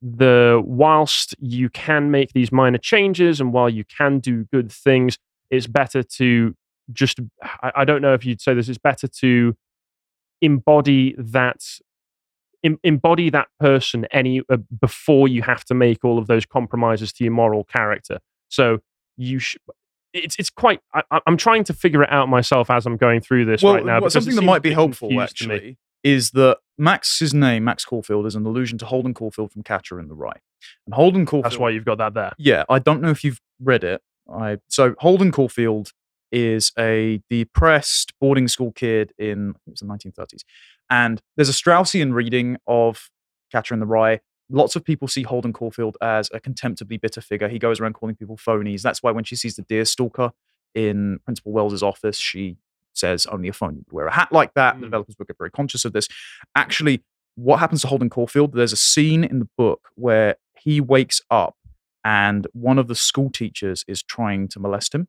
the 0.02 0.62
whilst 0.66 1.36
you 1.40 1.70
can 1.70 2.12
make 2.12 2.34
these 2.34 2.52
minor 2.52 2.78
changes 2.78 3.40
and 3.40 3.54
while 3.54 3.70
you 3.70 3.84
can 3.86 4.20
do 4.20 4.46
good 4.52 4.72
things, 4.72 5.18
it's 5.50 5.68
better 5.68 6.04
to 6.04 6.56
just 6.92 7.20
I, 7.42 7.72
I 7.78 7.86
don't 7.86 8.02
know 8.02 8.14
if 8.14 8.26
you'd 8.26 8.42
say 8.42 8.54
this. 8.54 8.70
It's 8.70 8.78
better 8.78 9.08
to 9.08 9.56
embody 10.42 11.16
that 11.18 11.62
em- 12.64 12.80
embody 12.84 13.30
that 13.30 13.48
person 13.60 14.06
any 14.12 14.42
uh, 14.50 14.58
before 14.80 15.28
you 15.28 15.42
have 15.42 15.64
to 15.66 15.74
make 15.74 16.04
all 16.04 16.18
of 16.18 16.28
those 16.28 16.46
compromises 16.46 17.12
to 17.14 17.24
your 17.24 17.34
moral 17.34 17.64
character. 17.64 18.20
So 18.50 18.80
you 19.18 19.40
should. 19.40 19.62
It's 20.14 20.36
it's 20.40 20.50
quite. 20.50 20.80
I, 20.94 21.04
I'm 21.28 21.38
trying 21.38 21.64
to 21.66 21.74
figure 21.74 22.04
it 22.04 22.12
out 22.12 22.30
myself 22.30 22.70
as 22.70 22.86
I'm 22.86 22.98
going 22.98 23.22
through 23.22 23.46
this 23.46 23.62
well, 23.62 23.76
right 23.76 23.86
now. 23.86 24.00
because 24.00 24.14
something 24.14 24.36
that 24.36 24.42
might 24.42 24.62
be 24.62 24.72
helpful 24.72 25.10
confused 25.10 25.38
to 25.38 25.48
me. 25.48 25.56
actually 25.56 25.78
is 26.04 26.32
that 26.32 26.58
Max's 26.78 27.34
name, 27.34 27.66
Max 27.66 27.84
Caulfield, 27.84 28.26
is 28.26 28.36
an 28.36 28.46
allusion 28.46 28.78
to 28.78 28.86
Holden 28.86 29.14
Caulfield 29.14 29.52
from 29.52 29.64
Catcher 29.64 30.00
in 30.00 30.08
the 30.08 30.16
Rye. 30.16 30.40
And 30.86 30.94
Holden 30.94 31.26
Caulfield 31.26 31.52
That's 31.52 31.60
why 31.60 31.72
you've 31.72 31.86
got 31.86 31.98
that 31.98 32.14
there. 32.14 32.34
Yeah, 32.38 32.64
I 32.70 32.80
don't 32.80 33.02
know 33.02 33.10
if 33.10 33.24
you've 33.24 33.42
read 33.60 33.84
it. 33.84 34.02
I 34.32 34.58
so 34.68 34.96
Holden 35.00 35.32
Caulfield 35.32 35.92
is 36.32 36.72
a 36.78 37.22
depressed 37.30 38.14
boarding 38.20 38.48
school 38.48 38.72
kid 38.72 39.14
in 39.18 39.52
it 39.66 39.72
was 39.72 39.80
the 39.80 39.86
1930s, 39.86 40.44
and 40.90 41.22
there's 41.36 41.50
a 41.50 41.54
Straussian 41.54 42.14
reading 42.14 42.58
of 42.68 43.10
Catcher 43.52 43.74
in 43.74 43.80
the 43.80 43.86
Rye. 43.86 44.20
Lots 44.50 44.76
of 44.76 44.86
people 44.86 45.08
see 45.08 45.24
Holden 45.24 45.52
Caulfield 45.54 45.98
as 46.02 46.30
a 46.34 46.40
contemptibly 46.40 46.98
bitter 46.98 47.20
figure. 47.22 47.50
He 47.50 47.60
goes 47.60 47.80
around 47.82 47.94
calling 47.94 48.16
people 48.16 48.38
phonies. 48.38 48.82
That's 48.82 49.04
why 49.04 49.12
when 49.12 49.26
she 49.26 49.36
sees 49.36 49.56
the 49.58 49.64
deer 49.64 49.84
stalker 49.84 50.32
in 50.74 51.20
Principal 51.26 51.52
Wells's 51.52 51.84
office, 51.84 52.18
she 52.18 52.58
says 52.94 53.26
only 53.28 53.48
a 53.50 53.54
phony 53.54 53.78
would 53.78 53.92
wear 53.92 54.08
a 54.08 54.14
hat 54.14 54.32
like 54.32 54.54
that. 54.56 54.76
The 54.76 54.80
Mm. 54.80 54.84
developers 54.84 55.16
will 55.20 55.26
get 55.26 55.38
very 55.38 55.52
conscious 55.52 55.84
of 55.86 55.94
this. 55.94 56.08
Actually, 56.56 57.04
what 57.36 57.58
happens 57.60 57.82
to 57.82 57.88
Holden 57.88 58.10
Caulfield? 58.10 58.54
There's 58.54 58.74
a 58.74 58.78
scene 58.78 59.24
in 59.24 59.40
the 59.40 59.50
book 59.58 59.90
where 59.96 60.38
he 60.58 60.82
wakes 60.82 61.22
up 61.30 61.56
and 62.04 62.48
one 62.54 62.80
of 62.80 62.88
the 62.88 62.96
school 62.96 63.30
teachers 63.30 63.84
is 63.88 64.02
trying 64.02 64.48
to 64.48 64.60
molest 64.60 64.96
him. 64.96 65.08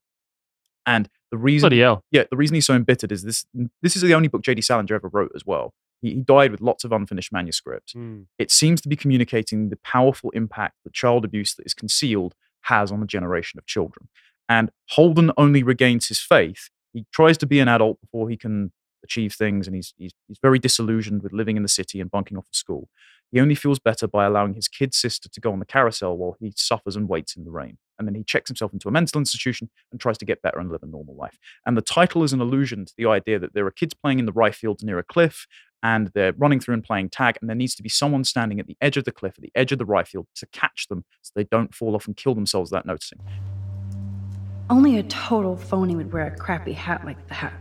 And 0.88 1.06
the 1.30 1.36
reason, 1.36 1.70
yeah, 2.10 2.24
the 2.30 2.36
reason 2.36 2.54
he's 2.54 2.64
so 2.64 2.74
embittered 2.74 3.12
is 3.12 3.22
this. 3.22 3.44
This 3.82 3.94
is 3.94 4.00
the 4.00 4.14
only 4.14 4.28
book 4.28 4.40
J.D. 4.42 4.62
Salinger 4.62 4.94
ever 4.94 5.08
wrote 5.08 5.32
as 5.34 5.44
well. 5.44 5.74
He, 6.00 6.14
he 6.14 6.22
died 6.22 6.50
with 6.50 6.62
lots 6.62 6.82
of 6.82 6.92
unfinished 6.92 7.30
manuscripts. 7.30 7.92
Hmm. 7.92 8.22
It 8.38 8.50
seems 8.50 8.80
to 8.80 8.88
be 8.88 8.96
communicating 8.96 9.68
the 9.68 9.76
powerful 9.76 10.30
impact 10.30 10.76
that 10.84 10.94
child 10.94 11.26
abuse 11.26 11.54
that 11.56 11.66
is 11.66 11.74
concealed 11.74 12.34
has 12.62 12.90
on 12.90 13.02
a 13.02 13.06
generation 13.06 13.58
of 13.58 13.66
children. 13.66 14.08
And 14.48 14.70
Holden 14.90 15.30
only 15.36 15.62
regains 15.62 16.08
his 16.08 16.20
faith. 16.20 16.70
He 16.94 17.04
tries 17.12 17.36
to 17.38 17.46
be 17.46 17.60
an 17.60 17.68
adult 17.68 18.00
before 18.00 18.30
he 18.30 18.38
can 18.38 18.72
achieve 19.04 19.34
things, 19.34 19.66
and 19.66 19.76
he's, 19.76 19.92
he's, 19.98 20.12
he's 20.26 20.38
very 20.40 20.58
disillusioned 20.58 21.22
with 21.22 21.34
living 21.34 21.58
in 21.58 21.62
the 21.62 21.68
city 21.68 22.00
and 22.00 22.10
bunking 22.10 22.38
off 22.38 22.48
of 22.48 22.56
school. 22.56 22.88
He 23.30 23.40
only 23.40 23.54
feels 23.54 23.78
better 23.78 24.08
by 24.08 24.24
allowing 24.24 24.54
his 24.54 24.68
kid 24.68 24.94
sister 24.94 25.28
to 25.28 25.40
go 25.40 25.52
on 25.52 25.58
the 25.58 25.66
carousel 25.66 26.16
while 26.16 26.36
he 26.40 26.54
suffers 26.56 26.96
and 26.96 27.10
waits 27.10 27.36
in 27.36 27.44
the 27.44 27.50
rain. 27.50 27.76
And 27.98 28.06
then 28.06 28.14
he 28.14 28.22
checks 28.24 28.48
himself 28.48 28.72
into 28.72 28.88
a 28.88 28.92
mental 28.92 29.18
institution 29.18 29.70
and 29.90 30.00
tries 30.00 30.18
to 30.18 30.24
get 30.24 30.42
better 30.42 30.58
and 30.58 30.70
live 30.70 30.82
a 30.82 30.86
normal 30.86 31.16
life. 31.16 31.38
And 31.66 31.76
the 31.76 31.82
title 31.82 32.22
is 32.22 32.32
an 32.32 32.40
allusion 32.40 32.84
to 32.84 32.94
the 32.96 33.06
idea 33.06 33.38
that 33.38 33.54
there 33.54 33.66
are 33.66 33.70
kids 33.70 33.94
playing 33.94 34.18
in 34.18 34.26
the 34.26 34.32
rye 34.32 34.50
fields 34.50 34.82
near 34.82 34.98
a 34.98 35.04
cliff 35.04 35.46
and 35.82 36.10
they're 36.14 36.32
running 36.32 36.60
through 36.60 36.74
and 36.74 36.82
playing 36.82 37.08
tag, 37.10 37.38
and 37.40 37.48
there 37.48 37.56
needs 37.56 37.74
to 37.76 37.82
be 37.82 37.88
someone 37.88 38.24
standing 38.24 38.58
at 38.58 38.66
the 38.66 38.76
edge 38.80 38.96
of 38.96 39.04
the 39.04 39.12
cliff, 39.12 39.34
at 39.36 39.42
the 39.42 39.52
edge 39.54 39.70
of 39.72 39.78
the 39.78 39.84
rye 39.84 40.02
field, 40.02 40.26
to 40.34 40.46
catch 40.46 40.88
them 40.88 41.04
so 41.22 41.30
they 41.34 41.44
don't 41.44 41.74
fall 41.74 41.94
off 41.94 42.06
and 42.06 42.16
kill 42.16 42.34
themselves 42.34 42.70
without 42.70 42.86
noticing. 42.86 43.20
Only 44.70 44.98
a 44.98 45.02
total 45.04 45.56
phony 45.56 45.96
would 45.96 46.12
wear 46.12 46.26
a 46.26 46.36
crappy 46.36 46.72
hat 46.72 47.04
like 47.04 47.28
that. 47.28 47.52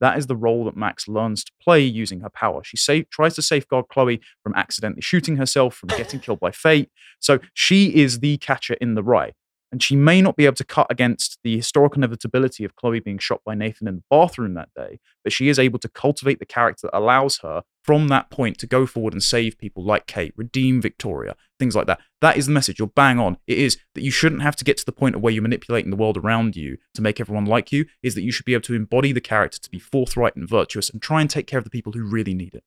That 0.00 0.18
is 0.18 0.26
the 0.26 0.36
role 0.36 0.64
that 0.64 0.76
Max 0.76 1.08
learns 1.08 1.44
to 1.44 1.52
play 1.62 1.80
using 1.80 2.20
her 2.20 2.28
power. 2.28 2.62
She 2.64 2.76
sa- 2.76 3.04
tries 3.10 3.34
to 3.36 3.42
safeguard 3.42 3.88
Chloe 3.88 4.20
from 4.42 4.54
accidentally 4.54 5.00
shooting 5.00 5.36
herself, 5.36 5.76
from 5.76 5.88
getting 5.90 6.20
killed 6.20 6.40
by 6.40 6.50
fate. 6.50 6.90
So 7.20 7.38
she 7.54 7.94
is 7.94 8.18
the 8.18 8.36
catcher 8.38 8.74
in 8.80 8.96
the 8.96 9.02
rye. 9.02 9.32
And 9.74 9.82
she 9.82 9.96
may 9.96 10.22
not 10.22 10.36
be 10.36 10.46
able 10.46 10.54
to 10.54 10.64
cut 10.64 10.86
against 10.88 11.40
the 11.42 11.56
historical 11.56 11.98
inevitability 11.98 12.62
of 12.62 12.76
Chloe 12.76 13.00
being 13.00 13.18
shot 13.18 13.40
by 13.44 13.56
Nathan 13.56 13.88
in 13.88 13.96
the 13.96 14.04
bathroom 14.08 14.54
that 14.54 14.68
day, 14.76 15.00
but 15.24 15.32
she 15.32 15.48
is 15.48 15.58
able 15.58 15.80
to 15.80 15.88
cultivate 15.88 16.38
the 16.38 16.46
character 16.46 16.86
that 16.86 16.96
allows 16.96 17.38
her 17.38 17.64
from 17.82 18.06
that 18.06 18.30
point 18.30 18.56
to 18.58 18.68
go 18.68 18.86
forward 18.86 19.14
and 19.14 19.20
save 19.20 19.58
people 19.58 19.84
like 19.84 20.06
Kate, 20.06 20.32
redeem 20.36 20.80
Victoria, 20.80 21.34
things 21.58 21.74
like 21.74 21.88
that. 21.88 21.98
That 22.20 22.36
is 22.36 22.46
the 22.46 22.52
message. 22.52 22.78
You're 22.78 22.86
bang 22.86 23.18
on. 23.18 23.36
It 23.48 23.58
is 23.58 23.76
that 23.96 24.04
you 24.04 24.12
shouldn't 24.12 24.42
have 24.42 24.54
to 24.54 24.64
get 24.64 24.76
to 24.76 24.86
the 24.86 24.92
point 24.92 25.16
of 25.16 25.22
where 25.22 25.32
you're 25.32 25.42
manipulating 25.42 25.90
the 25.90 25.96
world 25.96 26.18
around 26.18 26.54
you 26.54 26.76
to 26.94 27.02
make 27.02 27.18
everyone 27.18 27.44
like 27.44 27.72
you, 27.72 27.86
is 28.00 28.14
that 28.14 28.22
you 28.22 28.30
should 28.30 28.46
be 28.46 28.54
able 28.54 28.62
to 28.62 28.74
embody 28.74 29.10
the 29.10 29.20
character 29.20 29.58
to 29.58 29.70
be 29.70 29.80
forthright 29.80 30.36
and 30.36 30.48
virtuous 30.48 30.88
and 30.88 31.02
try 31.02 31.20
and 31.20 31.28
take 31.28 31.48
care 31.48 31.58
of 31.58 31.64
the 31.64 31.70
people 31.70 31.94
who 31.94 32.04
really 32.04 32.32
need 32.32 32.54
it. 32.54 32.62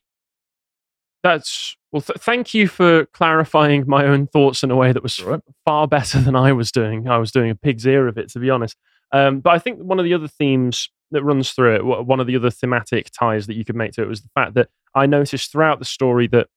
That's 1.24 1.76
well. 1.92 2.02
Th- 2.02 2.20
thank 2.20 2.54
you 2.54 2.68
for 2.68 3.06
clarifying 3.08 3.86
my 3.88 4.06
own 4.06 4.28
thoughts 4.28 4.64
in 4.64 4.72
a 4.72 4.76
way 4.76 4.92
that 4.92 5.04
was 5.04 5.22
right. 5.24 5.42
far 5.66 5.88
better 5.88 6.20
than 6.20 6.36
I 6.36 6.54
was 6.54 6.72
doing. 6.72 7.08
I 7.08 7.18
was 7.18 7.32
doing 7.32 7.50
a 7.50 7.56
pig's 7.56 7.86
ear 7.86 8.08
of 8.08 8.18
it, 8.18 8.30
to 8.32 8.40
be 8.40 8.50
honest. 8.50 8.78
Um, 9.12 9.40
but 9.40 9.52
I 9.52 9.60
think 9.60 9.80
one 9.80 10.00
of 10.00 10.06
the 10.06 10.14
other 10.14 10.28
themes 10.28 10.90
that 11.12 11.24
runs 11.24 11.52
through 11.52 11.76
it, 11.76 11.86
one 11.86 12.20
of 12.20 12.28
the 12.28 12.36
other 12.36 12.50
thematic 12.50 13.10
ties 13.18 13.48
that 13.48 13.56
you 13.56 13.64
could 13.64 13.76
make 13.76 13.94
to 13.94 14.04
it 14.04 14.08
was 14.08 14.22
the 14.22 14.30
fact 14.36 14.54
that 14.56 14.70
I 14.94 15.06
noticed 15.06 15.52
throughout 15.52 15.80
the 15.80 15.86
story 15.86 16.28
that 16.28 16.48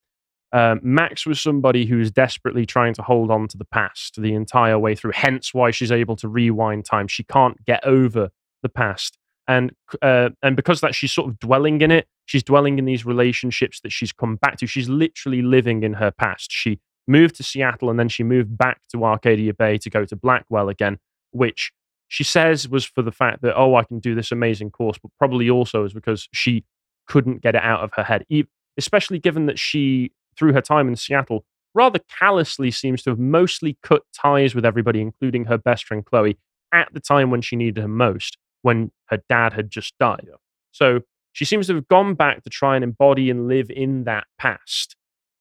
um, 0.53 0.81
Max 0.83 1.27
was 1.27 1.40
somebody 1.40 1.87
who 1.87 1.99
was 1.99 2.11
desperately 2.11 2.66
trying 2.66 2.94
to 2.94 3.03
hold 3.03 3.31
on 3.31 3.46
to 3.49 3.57
the 3.57 3.64
past 3.64 4.20
the 4.20 4.35
entire 4.35 4.79
way 4.79 4.96
through. 4.96 5.12
Hence, 5.14 5.55
why 5.55 5.70
she's 5.70 5.92
able 5.92 6.16
to 6.16 6.29
rewind 6.29 6.85
time. 6.85 7.07
She 7.07 7.23
can't 7.23 7.64
get 7.64 7.85
over 7.85 8.31
the 8.62 8.68
past, 8.68 9.16
and 9.51 9.73
uh, 10.01 10.31
and 10.43 10.55
because 10.55 10.81
that 10.81 10.95
she's 10.95 11.11
sort 11.13 11.29
of 11.29 11.39
dwelling 11.41 11.81
in 11.81 11.91
it. 11.91 12.07
She's 12.27 12.45
dwelling 12.45 12.79
in 12.79 12.85
these 12.85 13.05
relationships 13.05 13.81
that 13.81 13.91
she's 13.91 14.13
come 14.13 14.37
back 14.37 14.57
to. 14.59 14.67
She's 14.69 14.89
literally 14.89 15.43
living 15.43 15.83
in 15.83 15.95
her 15.95 16.13
past. 16.13 16.53
She 16.53 16.79
moved 17.09 17.35
to 17.37 17.43
Seattle 17.43 17.91
and 17.91 17.99
then 17.99 18.09
she 18.09 18.23
moved 18.23 18.57
back 18.57 18.81
to 18.93 19.05
Arcadia 19.05 19.53
Bay 19.53 19.77
to 19.79 19.91
go 19.91 20.05
to 20.05 20.15
Blackwell 20.15 20.69
again, 20.69 20.99
which 21.33 21.73
she 22.07 22.23
says 22.23 22.69
was 22.69 22.85
for 22.85 23.03
the 23.03 23.11
fact 23.11 23.43
that 23.43 23.57
oh 23.57 23.75
I 23.75 23.83
can 23.83 23.99
do 23.99 24.15
this 24.15 24.31
amazing 24.31 24.71
course, 24.71 24.99
but 25.03 25.11
probably 25.19 25.51
also 25.51 25.85
is 25.85 25.93
because 25.93 26.29
she 26.33 26.65
couldn't 27.09 27.43
get 27.43 27.57
it 27.57 27.63
out 27.65 27.81
of 27.81 27.91
her 27.95 28.05
head, 28.05 28.25
especially 28.79 29.19
given 29.19 29.47
that 29.47 29.59
she 29.59 30.13
through 30.37 30.53
her 30.53 30.61
time 30.61 30.87
in 30.87 30.95
Seattle 30.95 31.45
rather 31.75 32.01
callously 32.19 32.71
seems 32.71 33.03
to 33.03 33.11
have 33.11 33.19
mostly 33.19 33.77
cut 33.83 34.03
ties 34.13 34.55
with 34.55 34.65
everybody, 34.65 35.01
including 35.01 35.45
her 35.47 35.59
best 35.59 35.85
friend 35.85 36.05
Chloe, 36.05 36.37
at 36.73 36.93
the 36.93 37.01
time 37.01 37.31
when 37.31 37.43
she 37.43 37.57
needed 37.57 37.81
her 37.81 37.89
most, 37.89 38.39
when 38.62 38.90
her 39.07 39.23
dad 39.29 39.53
had 39.53 39.70
just 39.70 39.96
died. 39.99 40.29
So 40.73 41.01
she 41.33 41.44
seems 41.44 41.66
to 41.68 41.75
have 41.77 41.88
gone 41.88 42.14
back 42.14 42.42
to 42.42 42.51
try 42.51 42.75
and 42.75 42.85
embody 42.85 43.31
and 43.31 43.49
live 43.49 43.70
in 43.70 44.05
that 44.05 44.25
past. 44.38 44.96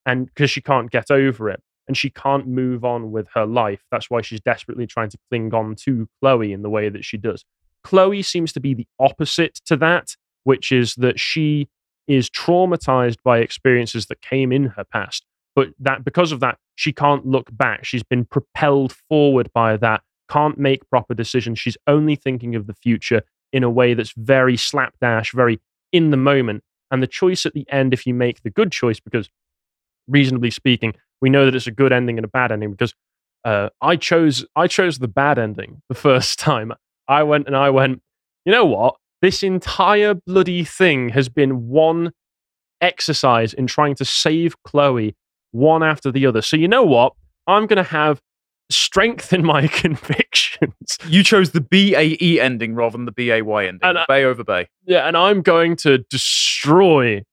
And 0.06 0.26
because 0.26 0.50
she 0.50 0.62
can't 0.62 0.90
get 0.90 1.12
over 1.12 1.50
it 1.50 1.62
and 1.88 1.98
she 1.98 2.10
can't 2.10 2.48
move 2.48 2.86
on 2.86 3.12
with 3.12 3.28
her 3.34 3.46
life. 3.46 3.84
That's 3.92 4.10
why 4.10 4.22
she's 4.22 4.40
desperately 4.40 4.86
trying 4.86 5.10
to 5.10 5.18
cling 5.30 5.54
on 5.54 5.76
to 5.82 6.08
Chloe 6.22 6.54
in 6.54 6.62
the 6.62 6.70
way 6.70 6.88
that 6.90 7.04
she 7.04 7.18
does. 7.18 7.44
Chloe 7.84 8.22
seems 8.22 8.54
to 8.54 8.60
be 8.60 8.74
the 8.74 8.88
opposite 9.00 9.60
to 9.66 9.76
that, 9.78 10.16
which 10.44 10.72
is 10.72 10.94
that 10.96 11.20
she 11.20 11.68
is 12.08 12.30
traumatized 12.30 13.18
by 13.24 13.40
experiences 13.40 14.06
that 14.08 14.22
came 14.22 14.52
in 14.52 14.66
her 14.66 14.84
past. 14.84 15.26
But 15.56 15.70
that 15.80 16.04
because 16.04 16.32
of 16.32 16.40
that, 16.42 16.58
she 16.76 16.94
can't 16.94 17.26
look 17.26 17.50
back. 17.52 17.86
She's 17.86 18.04
been 18.04 18.26
propelled 18.26 18.94
forward 19.10 19.50
by 19.54 19.76
that, 19.78 20.02
can't 20.30 20.58
make 20.58 20.90
proper 20.90 21.14
decisions. 21.14 21.60
She's 21.60 21.78
only 21.88 22.16
thinking 22.16 22.56
of 22.56 22.68
the 22.68 22.74
future 22.74 23.24
in 23.52 23.64
a 23.64 23.70
way 23.70 23.94
that's 23.94 24.14
very 24.16 24.58
slapdash, 24.58 25.34
very 25.34 25.60
in 25.92 26.12
the 26.12 26.18
moment. 26.18 26.64
And 26.92 27.04
the 27.04 27.08
choice 27.08 27.46
at 27.46 27.54
the 27.54 27.66
end, 27.70 27.94
if 27.94 28.06
you 28.06 28.14
make 28.14 28.42
the 28.44 28.50
good 28.50 28.72
choice, 28.72 29.00
because 29.00 29.30
reasonably 30.08 30.52
speaking, 30.52 30.94
we 31.22 31.30
know 31.30 31.46
that 31.46 31.56
it's 31.56 31.68
a 31.68 31.72
good 31.72 31.92
ending 31.92 32.18
and 32.18 32.26
a 32.26 32.30
bad 32.30 32.52
ending 32.52 32.72
because 32.72 32.94
uh, 33.46 33.70
I 33.82 33.96
chose 33.96 34.46
I 34.56 34.68
chose 34.68 35.00
the 35.00 35.08
bad 35.08 35.38
ending 35.38 35.82
the 35.90 35.96
first 36.10 36.40
time. 36.40 36.74
I 37.08 37.24
went 37.24 37.48
and 37.48 37.56
I 37.56 37.70
went, 37.70 38.02
you 38.46 38.52
know 38.52 38.66
what? 38.66 38.96
This 39.22 39.44
entire 39.44 40.14
bloody 40.14 40.64
thing 40.64 41.10
has 41.10 41.28
been 41.28 41.68
one 41.68 42.12
exercise 42.82 43.54
in 43.54 43.68
trying 43.68 43.96
to 43.96 44.06
save 44.06 44.62
Chloe 44.64 45.16
one 45.52 45.84
after 45.84 46.12
the 46.12 46.26
other. 46.26 46.42
So 46.42 46.56
you 46.56 46.68
know 46.68 46.84
what? 46.84 47.14
I'm 47.48 47.66
going 47.66 47.84
to 47.84 47.90
have 47.90 48.22
strength 48.70 49.34
in 49.34 49.44
my 49.54 49.68
convictions. 49.68 50.98
You 51.08 51.24
chose 51.24 51.52
the 51.52 51.62
B 51.62 51.96
A 51.96 52.18
E 52.22 52.40
ending 52.40 52.76
rather 52.76 52.98
than 52.98 53.06
the 53.06 53.12
B 53.12 53.32
A 53.32 53.42
Y 53.42 53.66
ending. 53.66 53.80
And 53.84 53.98
I- 54.00 54.06
Bae 54.08 54.24
over 54.24 54.44
Bay. 54.44 54.68
Yeah, 54.86 55.08
and 55.08 55.16
I'm 55.18 55.42
going 55.42 55.76
to 55.78 56.00
destroy. 56.10 57.24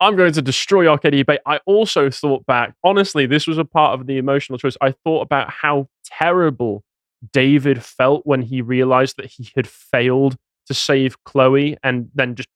I'm 0.00 0.16
going 0.16 0.32
to 0.32 0.42
destroy 0.42 0.88
Arcadia 0.88 1.24
Bay. 1.24 1.38
I 1.46 1.58
also 1.64 2.10
thought 2.10 2.44
back. 2.46 2.74
Honestly, 2.82 3.24
this 3.26 3.46
was 3.46 3.56
a 3.58 3.64
part 3.64 3.98
of 4.00 4.06
the 4.06 4.18
emotional 4.18 4.58
choice. 4.58 4.76
I 4.80 4.90
thought 5.04 5.20
about 5.22 5.50
how 5.50 5.88
terrible 6.04 6.82
David 7.32 7.84
felt 7.84 8.26
when 8.26 8.42
he 8.42 8.62
realized 8.62 9.16
that 9.18 9.26
he 9.26 9.48
had 9.54 9.68
failed 9.68 10.36
to 10.66 10.74
save 10.74 11.22
Chloe 11.24 11.76
and 11.84 12.10
then 12.14 12.34
just 12.34 12.48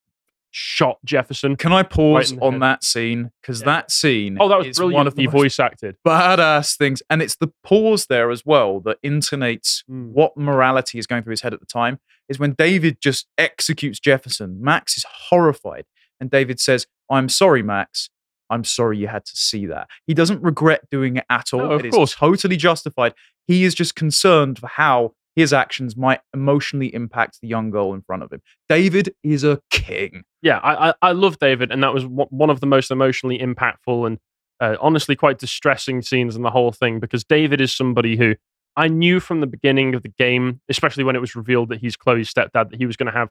shot 0.58 0.96
Jefferson. 1.04 1.54
Can 1.54 1.70
I 1.72 1.82
pause 1.82 2.34
the 2.34 2.40
on 2.40 2.54
head. 2.54 2.62
that 2.62 2.82
scene? 2.84 3.30
Because 3.42 3.60
Yeah. 3.60 3.66
that 3.66 3.90
scene 3.90 4.38
Oh, 4.40 4.48
that 4.48 4.56
was 4.58 4.66
is 4.68 4.80
one 4.80 5.06
of 5.06 5.14
the 5.14 5.26
voice 5.26 5.60
acted. 5.60 5.96
badass 6.06 6.78
things. 6.78 7.02
And 7.10 7.20
it's 7.20 7.36
the 7.36 7.48
pause 7.62 8.06
there 8.06 8.30
as 8.30 8.46
well 8.46 8.80
that 8.80 8.96
intonates 9.02 9.84
Mm. 9.90 10.12
what 10.12 10.34
morality 10.36 10.98
is 10.98 11.06
going 11.06 11.22
through 11.22 11.32
his 11.32 11.42
head 11.42 11.52
at 11.52 11.60
the 11.60 11.66
time. 11.66 11.98
Is 12.30 12.38
when 12.38 12.52
David 12.54 12.96
just 13.02 13.26
executes 13.36 14.00
Jefferson. 14.00 14.58
Max 14.62 14.96
is 14.96 15.04
horrified. 15.28 15.84
And 16.20 16.30
David 16.30 16.58
says, 16.58 16.86
I'm 17.10 17.28
sorry, 17.28 17.62
Max. 17.62 18.08
I'm 18.48 18.64
sorry 18.64 18.96
you 18.96 19.08
had 19.08 19.26
to 19.26 19.36
see 19.36 19.66
that. 19.66 19.88
He 20.06 20.14
doesn't 20.14 20.40
regret 20.42 20.88
doing 20.90 21.16
it 21.18 21.24
at 21.28 21.52
all. 21.52 21.60
No, 21.60 21.72
of 21.72 21.84
It 21.84 21.92
course. 21.92 22.14
totally 22.14 22.56
justified. 22.56 23.12
He 23.46 23.64
is 23.64 23.74
just 23.74 23.94
concerned 23.94 24.58
for 24.58 24.68
how 24.68 25.12
his 25.36 25.52
actions 25.52 25.96
might 25.96 26.20
emotionally 26.34 26.92
impact 26.94 27.40
the 27.40 27.46
young 27.46 27.70
girl 27.70 27.92
in 27.92 28.00
front 28.00 28.22
of 28.22 28.32
him. 28.32 28.40
David 28.68 29.14
is 29.22 29.44
a 29.44 29.60
king. 29.70 30.24
yeah, 30.42 30.58
I, 30.58 30.88
I 30.88 30.94
I 31.02 31.12
love 31.12 31.38
David, 31.38 31.70
and 31.70 31.82
that 31.82 31.94
was 31.94 32.04
one 32.06 32.50
of 32.50 32.60
the 32.60 32.66
most 32.66 32.90
emotionally 32.90 33.38
impactful 33.38 34.06
and 34.06 34.18
uh, 34.60 34.76
honestly 34.80 35.14
quite 35.14 35.38
distressing 35.38 36.00
scenes 36.02 36.34
in 36.34 36.42
the 36.42 36.50
whole 36.50 36.72
thing 36.72 36.98
because 36.98 37.22
David 37.22 37.60
is 37.60 37.74
somebody 37.74 38.16
who 38.16 38.34
I 38.76 38.88
knew 38.88 39.20
from 39.20 39.40
the 39.40 39.46
beginning 39.46 39.94
of 39.94 40.02
the 40.02 40.08
game, 40.08 40.60
especially 40.68 41.04
when 41.04 41.16
it 41.16 41.20
was 41.20 41.36
revealed 41.36 41.68
that 41.68 41.80
he's 41.80 41.96
Chloe's 41.96 42.32
stepdad, 42.32 42.70
that 42.70 42.76
he 42.76 42.86
was 42.86 42.96
going 42.96 43.12
to 43.12 43.18
have 43.18 43.28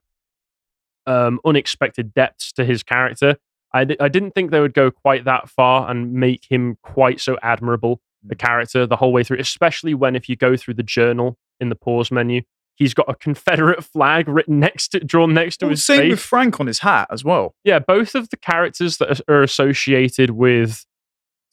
um, 1.08 1.40
unexpected 1.46 2.14
depths 2.14 2.52
to 2.54 2.66
his 2.66 2.84
character. 2.84 3.38
I 3.74 3.84
d- 3.84 3.98
I 4.00 4.10
didn't 4.10 4.32
think 4.32 4.52
they 4.52 4.60
would 4.60 4.74
go 4.74 4.92
quite 4.92 5.26
that 5.26 5.50
far 5.50 5.90
and 5.90 6.14
make 6.14 6.46
him 6.50 6.78
quite 6.84 7.20
so 7.20 7.38
admirable 7.42 8.02
the 8.24 8.36
character 8.36 8.88
the 8.88 8.96
whole 8.96 9.12
way 9.14 9.24
through, 9.24 9.40
especially 9.40 9.94
when 9.94 10.16
if 10.16 10.30
you 10.30 10.36
go 10.36 10.56
through 10.56 10.76
the 10.76 10.84
journal 10.84 11.38
in 11.60 11.70
the 11.70 11.76
pause 11.76 12.12
menu, 12.12 12.42
he's 12.76 12.94
got 12.94 13.10
a 13.10 13.16
Confederate 13.16 13.84
flag 13.84 14.28
written 14.28 14.60
next 14.60 14.90
to 14.90 15.00
drawn 15.00 15.34
next 15.34 15.58
to 15.58 15.66
Well, 15.66 15.72
his 15.72 15.86
same 15.86 16.00
face. 16.00 16.12
With 16.12 16.20
Frank 16.20 16.60
on 16.60 16.68
his 16.68 16.80
hat 16.80 17.08
as 17.12 17.24
well. 17.24 17.56
yeah, 17.64 17.80
both 17.80 18.16
of 18.16 18.30
the 18.30 18.38
characters 18.38 18.98
that 18.98 19.22
are 19.28 19.44
associated 19.44 20.32
with 20.32 20.86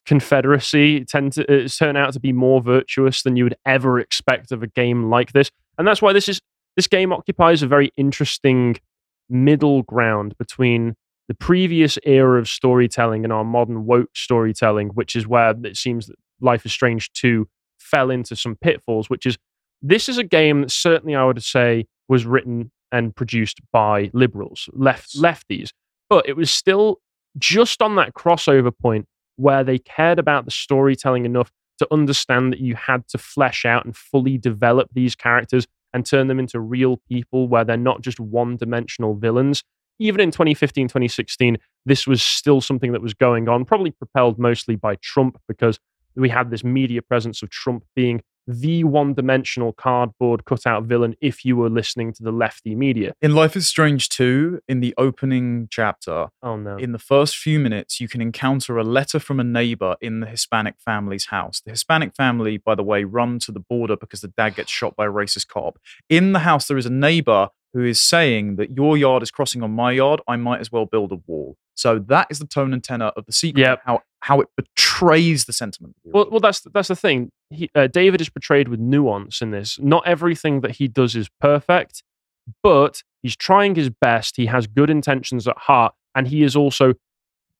Confederacy 0.04 1.04
tend 1.04 1.32
to 1.34 1.64
uh, 1.64 1.68
turn 1.68 1.96
out 1.96 2.12
to 2.14 2.20
be 2.20 2.32
more 2.32 2.60
virtuous 2.60 3.22
than 3.22 3.36
you 3.36 3.44
would 3.44 3.54
ever 3.64 4.00
expect 4.00 4.50
of 4.50 4.62
a 4.62 4.66
game 4.66 5.04
like 5.10 5.32
this, 5.32 5.50
and 5.78 5.86
that's 5.86 6.02
why 6.02 6.12
this 6.12 6.28
is 6.28 6.40
this 6.76 6.88
game 6.88 7.12
occupies 7.12 7.62
a 7.62 7.68
very 7.68 7.92
interesting 7.96 8.76
middle 9.30 9.82
ground 9.84 10.36
between 10.38 10.94
the 11.28 11.34
previous 11.34 11.98
era 12.04 12.38
of 12.40 12.48
storytelling 12.48 13.22
and 13.22 13.32
our 13.32 13.44
modern 13.44 13.86
woke 13.86 14.10
storytelling, 14.14 14.88
which 14.88 15.14
is 15.14 15.26
where 15.26 15.54
it 15.64 15.76
seems 15.76 16.08
that 16.08 16.16
Life 16.40 16.66
is 16.66 16.72
Strange 16.72 17.12
2 17.12 17.46
fell 17.78 18.10
into 18.10 18.34
some 18.34 18.56
pitfalls, 18.56 19.08
which 19.08 19.24
is 19.24 19.38
this 19.82 20.08
is 20.08 20.18
a 20.18 20.24
game 20.24 20.62
that 20.62 20.70
certainly 20.70 21.14
I 21.14 21.24
would 21.24 21.42
say 21.42 21.86
was 22.08 22.24
written 22.24 22.70
and 22.90 23.14
produced 23.14 23.60
by 23.72 24.10
liberals, 24.12 24.68
left 24.72 25.16
lefties, 25.16 25.70
but 26.08 26.28
it 26.28 26.36
was 26.36 26.50
still 26.50 27.00
just 27.38 27.82
on 27.82 27.96
that 27.96 28.14
crossover 28.14 28.72
point 28.76 29.06
where 29.36 29.64
they 29.64 29.78
cared 29.78 30.18
about 30.18 30.44
the 30.44 30.50
storytelling 30.50 31.24
enough 31.24 31.50
to 31.78 31.88
understand 31.90 32.52
that 32.52 32.60
you 32.60 32.74
had 32.74 33.08
to 33.08 33.18
flesh 33.18 33.64
out 33.64 33.84
and 33.84 33.96
fully 33.96 34.38
develop 34.38 34.88
these 34.92 35.14
characters 35.14 35.66
and 35.94 36.06
turn 36.06 36.28
them 36.28 36.38
into 36.38 36.60
real 36.60 36.98
people 37.08 37.48
where 37.48 37.64
they're 37.64 37.76
not 37.76 38.02
just 38.02 38.20
one 38.20 38.56
dimensional 38.56 39.14
villains. 39.14 39.64
Even 39.98 40.20
in 40.20 40.30
2015, 40.30 40.88
2016, 40.88 41.58
this 41.84 42.06
was 42.06 42.22
still 42.22 42.60
something 42.60 42.92
that 42.92 43.02
was 43.02 43.14
going 43.14 43.48
on, 43.48 43.64
probably 43.64 43.90
propelled 43.90 44.38
mostly 44.38 44.76
by 44.76 44.96
Trump 44.96 45.38
because 45.48 45.78
we 46.14 46.28
had 46.28 46.50
this 46.50 46.62
media 46.64 47.02
presence 47.02 47.42
of 47.42 47.50
Trump 47.50 47.84
being 47.94 48.20
the 48.46 48.84
one 48.84 49.14
dimensional 49.14 49.72
cardboard 49.72 50.44
cutout 50.44 50.84
villain 50.84 51.14
if 51.20 51.44
you 51.44 51.56
were 51.56 51.70
listening 51.70 52.12
to 52.14 52.22
the 52.22 52.32
lefty 52.32 52.74
media. 52.74 53.12
In 53.22 53.34
Life 53.34 53.56
is 53.56 53.68
Strange 53.68 54.08
2, 54.08 54.60
in 54.68 54.80
the 54.80 54.94
opening 54.98 55.68
chapter, 55.70 56.28
Oh 56.42 56.56
no. 56.56 56.76
in 56.76 56.92
the 56.92 56.98
first 56.98 57.36
few 57.36 57.58
minutes, 57.60 58.00
you 58.00 58.08
can 58.08 58.20
encounter 58.20 58.78
a 58.78 58.84
letter 58.84 59.18
from 59.20 59.38
a 59.38 59.44
neighbor 59.44 59.96
in 60.00 60.20
the 60.20 60.26
Hispanic 60.26 60.74
family's 60.84 61.26
house. 61.26 61.60
The 61.64 61.70
Hispanic 61.70 62.14
family, 62.16 62.56
by 62.58 62.74
the 62.74 62.82
way, 62.82 63.04
run 63.04 63.38
to 63.40 63.52
the 63.52 63.60
border 63.60 63.96
because 63.96 64.20
the 64.20 64.28
dad 64.36 64.56
gets 64.56 64.70
shot 64.70 64.96
by 64.96 65.06
a 65.06 65.10
racist 65.10 65.48
cop. 65.48 65.78
In 66.08 66.32
the 66.32 66.40
house, 66.40 66.66
there 66.66 66.78
is 66.78 66.86
a 66.86 66.90
neighbor 66.90 67.48
who 67.72 67.84
is 67.84 68.00
saying 68.02 68.56
that 68.56 68.70
your 68.76 68.98
yard 68.98 69.22
is 69.22 69.30
crossing 69.30 69.62
on 69.62 69.70
my 69.70 69.92
yard. 69.92 70.20
I 70.28 70.36
might 70.36 70.60
as 70.60 70.70
well 70.70 70.84
build 70.84 71.10
a 71.12 71.16
wall. 71.26 71.56
So 71.74 71.98
that 72.08 72.26
is 72.30 72.38
the 72.38 72.46
tone 72.46 72.72
and 72.72 72.82
tenor 72.82 73.06
of 73.16 73.26
the 73.26 73.32
sequel. 73.32 73.62
Yep. 73.62 73.82
How 73.84 74.00
how 74.20 74.40
it 74.40 74.48
betrays 74.56 75.46
the 75.46 75.52
sentiment. 75.52 75.96
the 76.04 76.10
Well, 76.12 76.28
well, 76.30 76.40
that's 76.40 76.60
that's 76.72 76.88
the 76.88 76.96
thing. 76.96 77.30
He, 77.50 77.70
uh, 77.74 77.88
David 77.88 78.20
is 78.20 78.28
portrayed 78.28 78.68
with 78.68 78.78
nuance 78.78 79.42
in 79.42 79.50
this. 79.50 79.78
Not 79.80 80.06
everything 80.06 80.60
that 80.60 80.72
he 80.72 80.86
does 80.86 81.16
is 81.16 81.28
perfect, 81.40 82.02
but 82.62 83.02
he's 83.22 83.36
trying 83.36 83.74
his 83.74 83.90
best. 83.90 84.36
He 84.36 84.46
has 84.46 84.66
good 84.66 84.90
intentions 84.90 85.48
at 85.48 85.58
heart, 85.58 85.94
and 86.14 86.28
he 86.28 86.42
is 86.42 86.54
also 86.54 86.94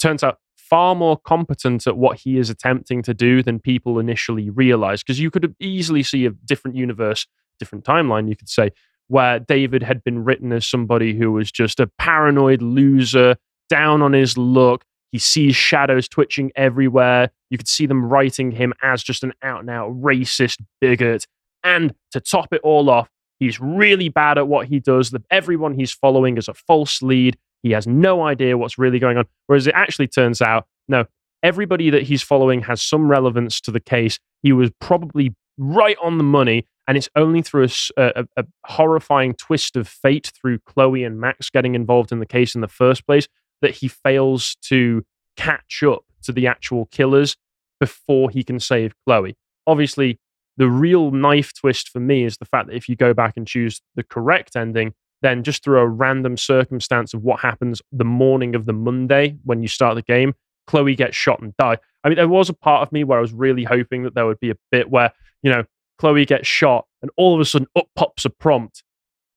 turns 0.01 0.23
out 0.23 0.39
far 0.57 0.95
more 0.95 1.19
competent 1.19 1.87
at 1.87 1.97
what 1.97 2.21
he 2.21 2.39
is 2.39 2.49
attempting 2.49 3.03
to 3.03 3.13
do 3.13 3.43
than 3.43 3.59
people 3.59 3.99
initially 3.99 4.49
realize. 4.49 5.03
Because 5.03 5.21
you 5.21 5.31
could 5.31 5.55
easily 5.61 6.03
see 6.03 6.25
a 6.25 6.31
different 6.31 6.77
universe, 6.77 7.27
different 7.59 7.85
timeline. 7.85 8.29
You 8.29 8.37
could 8.37 8.49
say 8.49 8.71
where 9.09 9.39
David 9.39 9.83
had 9.83 10.03
been 10.03 10.25
written 10.25 10.53
as 10.53 10.67
somebody 10.67 11.15
who 11.15 11.33
was 11.33 11.53
just 11.53 11.79
a 11.79 11.89
paranoid 11.99 12.63
loser, 12.63 13.37
down 13.69 14.03
on 14.03 14.13
his 14.13 14.37
luck. 14.37 14.85
He 15.11 15.19
sees 15.19 15.57
shadows 15.57 16.09
twitching 16.09 16.53
everywhere. 16.57 17.31
You 17.51 17.59
could 17.59 17.69
see 17.69 17.87
them 17.87 18.05
writing 18.05 18.51
him 18.51 18.73
as 18.83 19.03
just 19.03 19.23
an 19.23 19.33
out 19.43 19.61
and 19.61 19.71
out 19.71 19.91
racist 20.01 20.59
bigot. 20.81 21.27
And 21.63 21.95
to 22.13 22.21
top 22.21 22.53
it 22.53 22.61
all 22.63 22.89
off, 22.89 23.09
He's 23.43 23.59
really 23.59 24.09
bad 24.09 24.39
at 24.39 24.47
what 24.47 24.69
he 24.69 24.79
does. 24.79 25.13
Everyone 25.29 25.75
he's 25.75 25.91
following 25.91 26.39
is 26.39 26.47
a 26.47 26.55
false 26.55 27.03
lead. 27.03 27.37
He 27.65 27.73
has 27.73 27.89
no 27.89 28.23
idea 28.23 28.57
what's 28.57 28.79
really 28.79 29.01
going 29.01 29.19
on. 29.19 29.25
Whereas 29.49 29.67
it 29.67 29.75
actually 29.75 30.07
turns 30.07 30.41
out, 30.41 30.69
no, 30.87 31.07
everybody 31.43 31.91
that 31.91 32.05
he's 32.05 32.23
following 32.23 32.63
has 32.63 32.81
some 32.81 33.11
relevance 33.11 33.61
to 33.63 33.73
the 33.73 33.81
case. 33.81 34.21
He 34.45 34.53
was 34.53 34.71
probably 34.81 35.35
right 35.59 35.97
on 36.01 36.19
the 36.19 36.25
money. 36.25 36.69
And 36.87 36.97
it's 36.97 37.09
only 37.17 37.43
through 37.43 37.67
a, 37.97 38.13
a, 38.17 38.25
a, 38.37 38.45
horrifying 38.65 39.35
twist 39.35 39.75
of 39.75 39.89
fate 39.89 40.31
through 40.41 40.61
Chloe 40.61 41.03
and 41.03 41.21
Max 41.21 41.51
getting 41.51 41.75
involved 41.75 42.13
in 42.13 42.21
the 42.21 42.27
case 42.27 42.55
in 42.55 42.61
the 42.61 42.69
first 42.69 43.05
place 43.09 43.27
that 43.63 43.77
he 43.77 43.89
fails 43.89 44.57
to 44.63 45.05
catch 45.37 45.83
up 45.83 46.05
to 46.23 46.33
the 46.33 46.47
actual 46.47 46.87
killers 46.87 47.37
before 47.81 48.31
he 48.31 48.45
can 48.45 48.61
save 48.61 48.95
Chloe. 49.07 49.37
Obviously, 49.67 50.21
the 50.57 50.69
real 50.69 51.11
knife 51.11 51.53
twist 51.55 51.89
for 51.89 52.01
me 52.01 52.25
is 52.25 52.37
the 52.37 52.45
fact 52.45 52.69
that 52.69 52.77
if 52.77 52.89
you 52.89 52.97
go 52.97 53.15
back 53.15 53.37
and 53.37 53.47
choose 53.47 53.81
the 53.95 54.03
correct 54.03 54.55
ending, 54.55 54.93
then 55.23 55.43
just 55.43 55.65
through 55.65 55.79
a 55.79 55.89
random 55.89 56.37
circumstance 56.37 57.15
of 57.15 57.23
what 57.23 57.41
happens 57.41 57.81
the 57.91 58.05
morning 58.05 58.55
of 58.55 58.67
the 58.67 58.73
Monday 58.73 59.37
when 59.45 59.63
you 59.63 59.69
start 59.69 59.95
the 59.95 60.03
game, 60.03 60.35
Chloe 60.67 60.95
gets 60.95 61.17
shot 61.17 61.41
and 61.41 61.57
die. 61.57 61.79
I 62.05 62.09
mean, 62.09 62.17
there 62.17 62.29
was 62.29 62.49
a 62.49 62.55
part 62.55 62.87
of 62.87 62.93
me 62.93 63.05
where 63.05 63.19
I 63.19 63.21
was 63.21 63.33
really 63.33 63.65
hoping 63.65 64.03
that 64.03 64.15
there 64.15 64.27
would 64.27 64.41
be 64.41 64.51
a 64.51 64.57
bit 64.71 64.91
where, 64.91 65.13
you 65.43 65.51
know, 65.51 65.65
Chloe 65.99 66.27
gets 66.27 66.47
shot 66.47 66.87
and 67.01 67.11
all 67.17 67.35
of 67.35 67.41
a 67.41 67.45
sudden 67.45 67.69
up 67.77 67.87
pops 67.95 68.25
a 68.25 68.31
prompt 68.31 68.83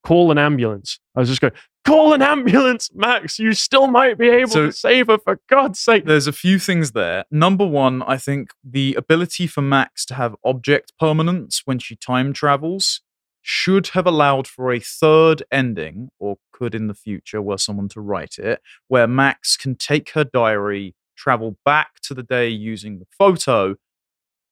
call 0.03 0.31
an 0.31 0.37
ambulance. 0.37 0.99
I 1.15 1.19
was 1.19 1.29
just 1.29 1.41
going, 1.41 1.53
call 1.85 2.13
an 2.13 2.21
ambulance, 2.21 2.89
Max. 2.93 3.39
You 3.39 3.53
still 3.53 3.87
might 3.87 4.17
be 4.17 4.29
able 4.29 4.49
so, 4.49 4.65
to 4.67 4.71
save 4.71 5.07
her 5.07 5.17
for 5.17 5.39
God's 5.47 5.79
sake. 5.79 6.05
There's 6.05 6.27
a 6.27 6.33
few 6.33 6.59
things 6.59 6.91
there. 6.91 7.25
Number 7.31 7.65
one, 7.65 8.03
I 8.03 8.17
think 8.17 8.49
the 8.63 8.95
ability 8.95 9.47
for 9.47 9.61
Max 9.61 10.05
to 10.07 10.15
have 10.15 10.35
object 10.43 10.93
permanence 10.99 11.61
when 11.65 11.79
she 11.79 11.95
time 11.95 12.33
travels 12.33 13.01
should 13.41 13.87
have 13.89 14.07
allowed 14.07 14.47
for 14.47 14.73
a 14.73 14.79
third 14.79 15.43
ending, 15.51 16.09
or 16.17 16.37
could 16.51 16.73
in 16.73 16.87
the 16.87 16.95
future, 16.95 17.41
were 17.41 17.59
someone 17.59 17.87
to 17.89 18.01
write 18.01 18.39
it, 18.39 18.59
where 18.87 19.07
Max 19.07 19.55
can 19.55 19.75
take 19.75 20.09
her 20.11 20.23
diary, 20.23 20.95
travel 21.15 21.55
back 21.63 21.99
to 22.01 22.15
the 22.15 22.23
day 22.23 22.49
using 22.49 22.97
the 22.97 23.05
photo, 23.17 23.75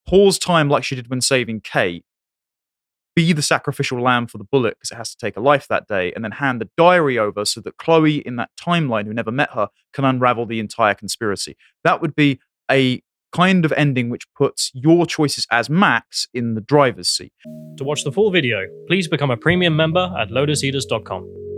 pause 0.07 0.37
time 0.37 0.69
like 0.69 0.83
she 0.83 0.95
did 0.95 1.09
when 1.09 1.21
saving 1.21 1.61
Kate, 1.61 2.05
be 3.15 3.33
the 3.33 3.41
sacrificial 3.41 4.01
lamb 4.01 4.27
for 4.27 4.37
the 4.37 4.43
bullet 4.43 4.75
because 4.79 4.91
it 4.91 4.95
has 4.95 5.11
to 5.11 5.17
take 5.17 5.37
a 5.37 5.39
life 5.39 5.67
that 5.67 5.87
day, 5.87 6.11
and 6.13 6.23
then 6.23 6.31
hand 6.31 6.61
the 6.61 6.69
diary 6.77 7.17
over 7.17 7.45
so 7.45 7.61
that 7.61 7.77
Chloe, 7.77 8.17
in 8.17 8.35
that 8.37 8.49
timeline, 8.59 9.05
who 9.05 9.13
never 9.13 9.31
met 9.31 9.51
her, 9.51 9.69
can 9.93 10.05
unravel 10.05 10.45
the 10.45 10.59
entire 10.59 10.93
conspiracy. 10.93 11.55
That 11.83 12.01
would 12.01 12.15
be 12.15 12.39
a 12.71 13.01
kind 13.33 13.65
of 13.65 13.73
ending 13.73 14.09
which 14.09 14.25
puts 14.35 14.71
your 14.73 15.05
choices 15.05 15.47
as 15.51 15.69
Max 15.69 16.27
in 16.33 16.53
the 16.53 16.61
driver's 16.61 17.09
seat. 17.09 17.33
To 17.77 17.83
watch 17.83 18.03
the 18.03 18.11
full 18.11 18.31
video, 18.31 18.67
please 18.87 19.07
become 19.07 19.31
a 19.31 19.37
premium 19.37 19.75
member 19.75 20.13
at 20.19 20.29
lotuseaters.com. 20.29 21.52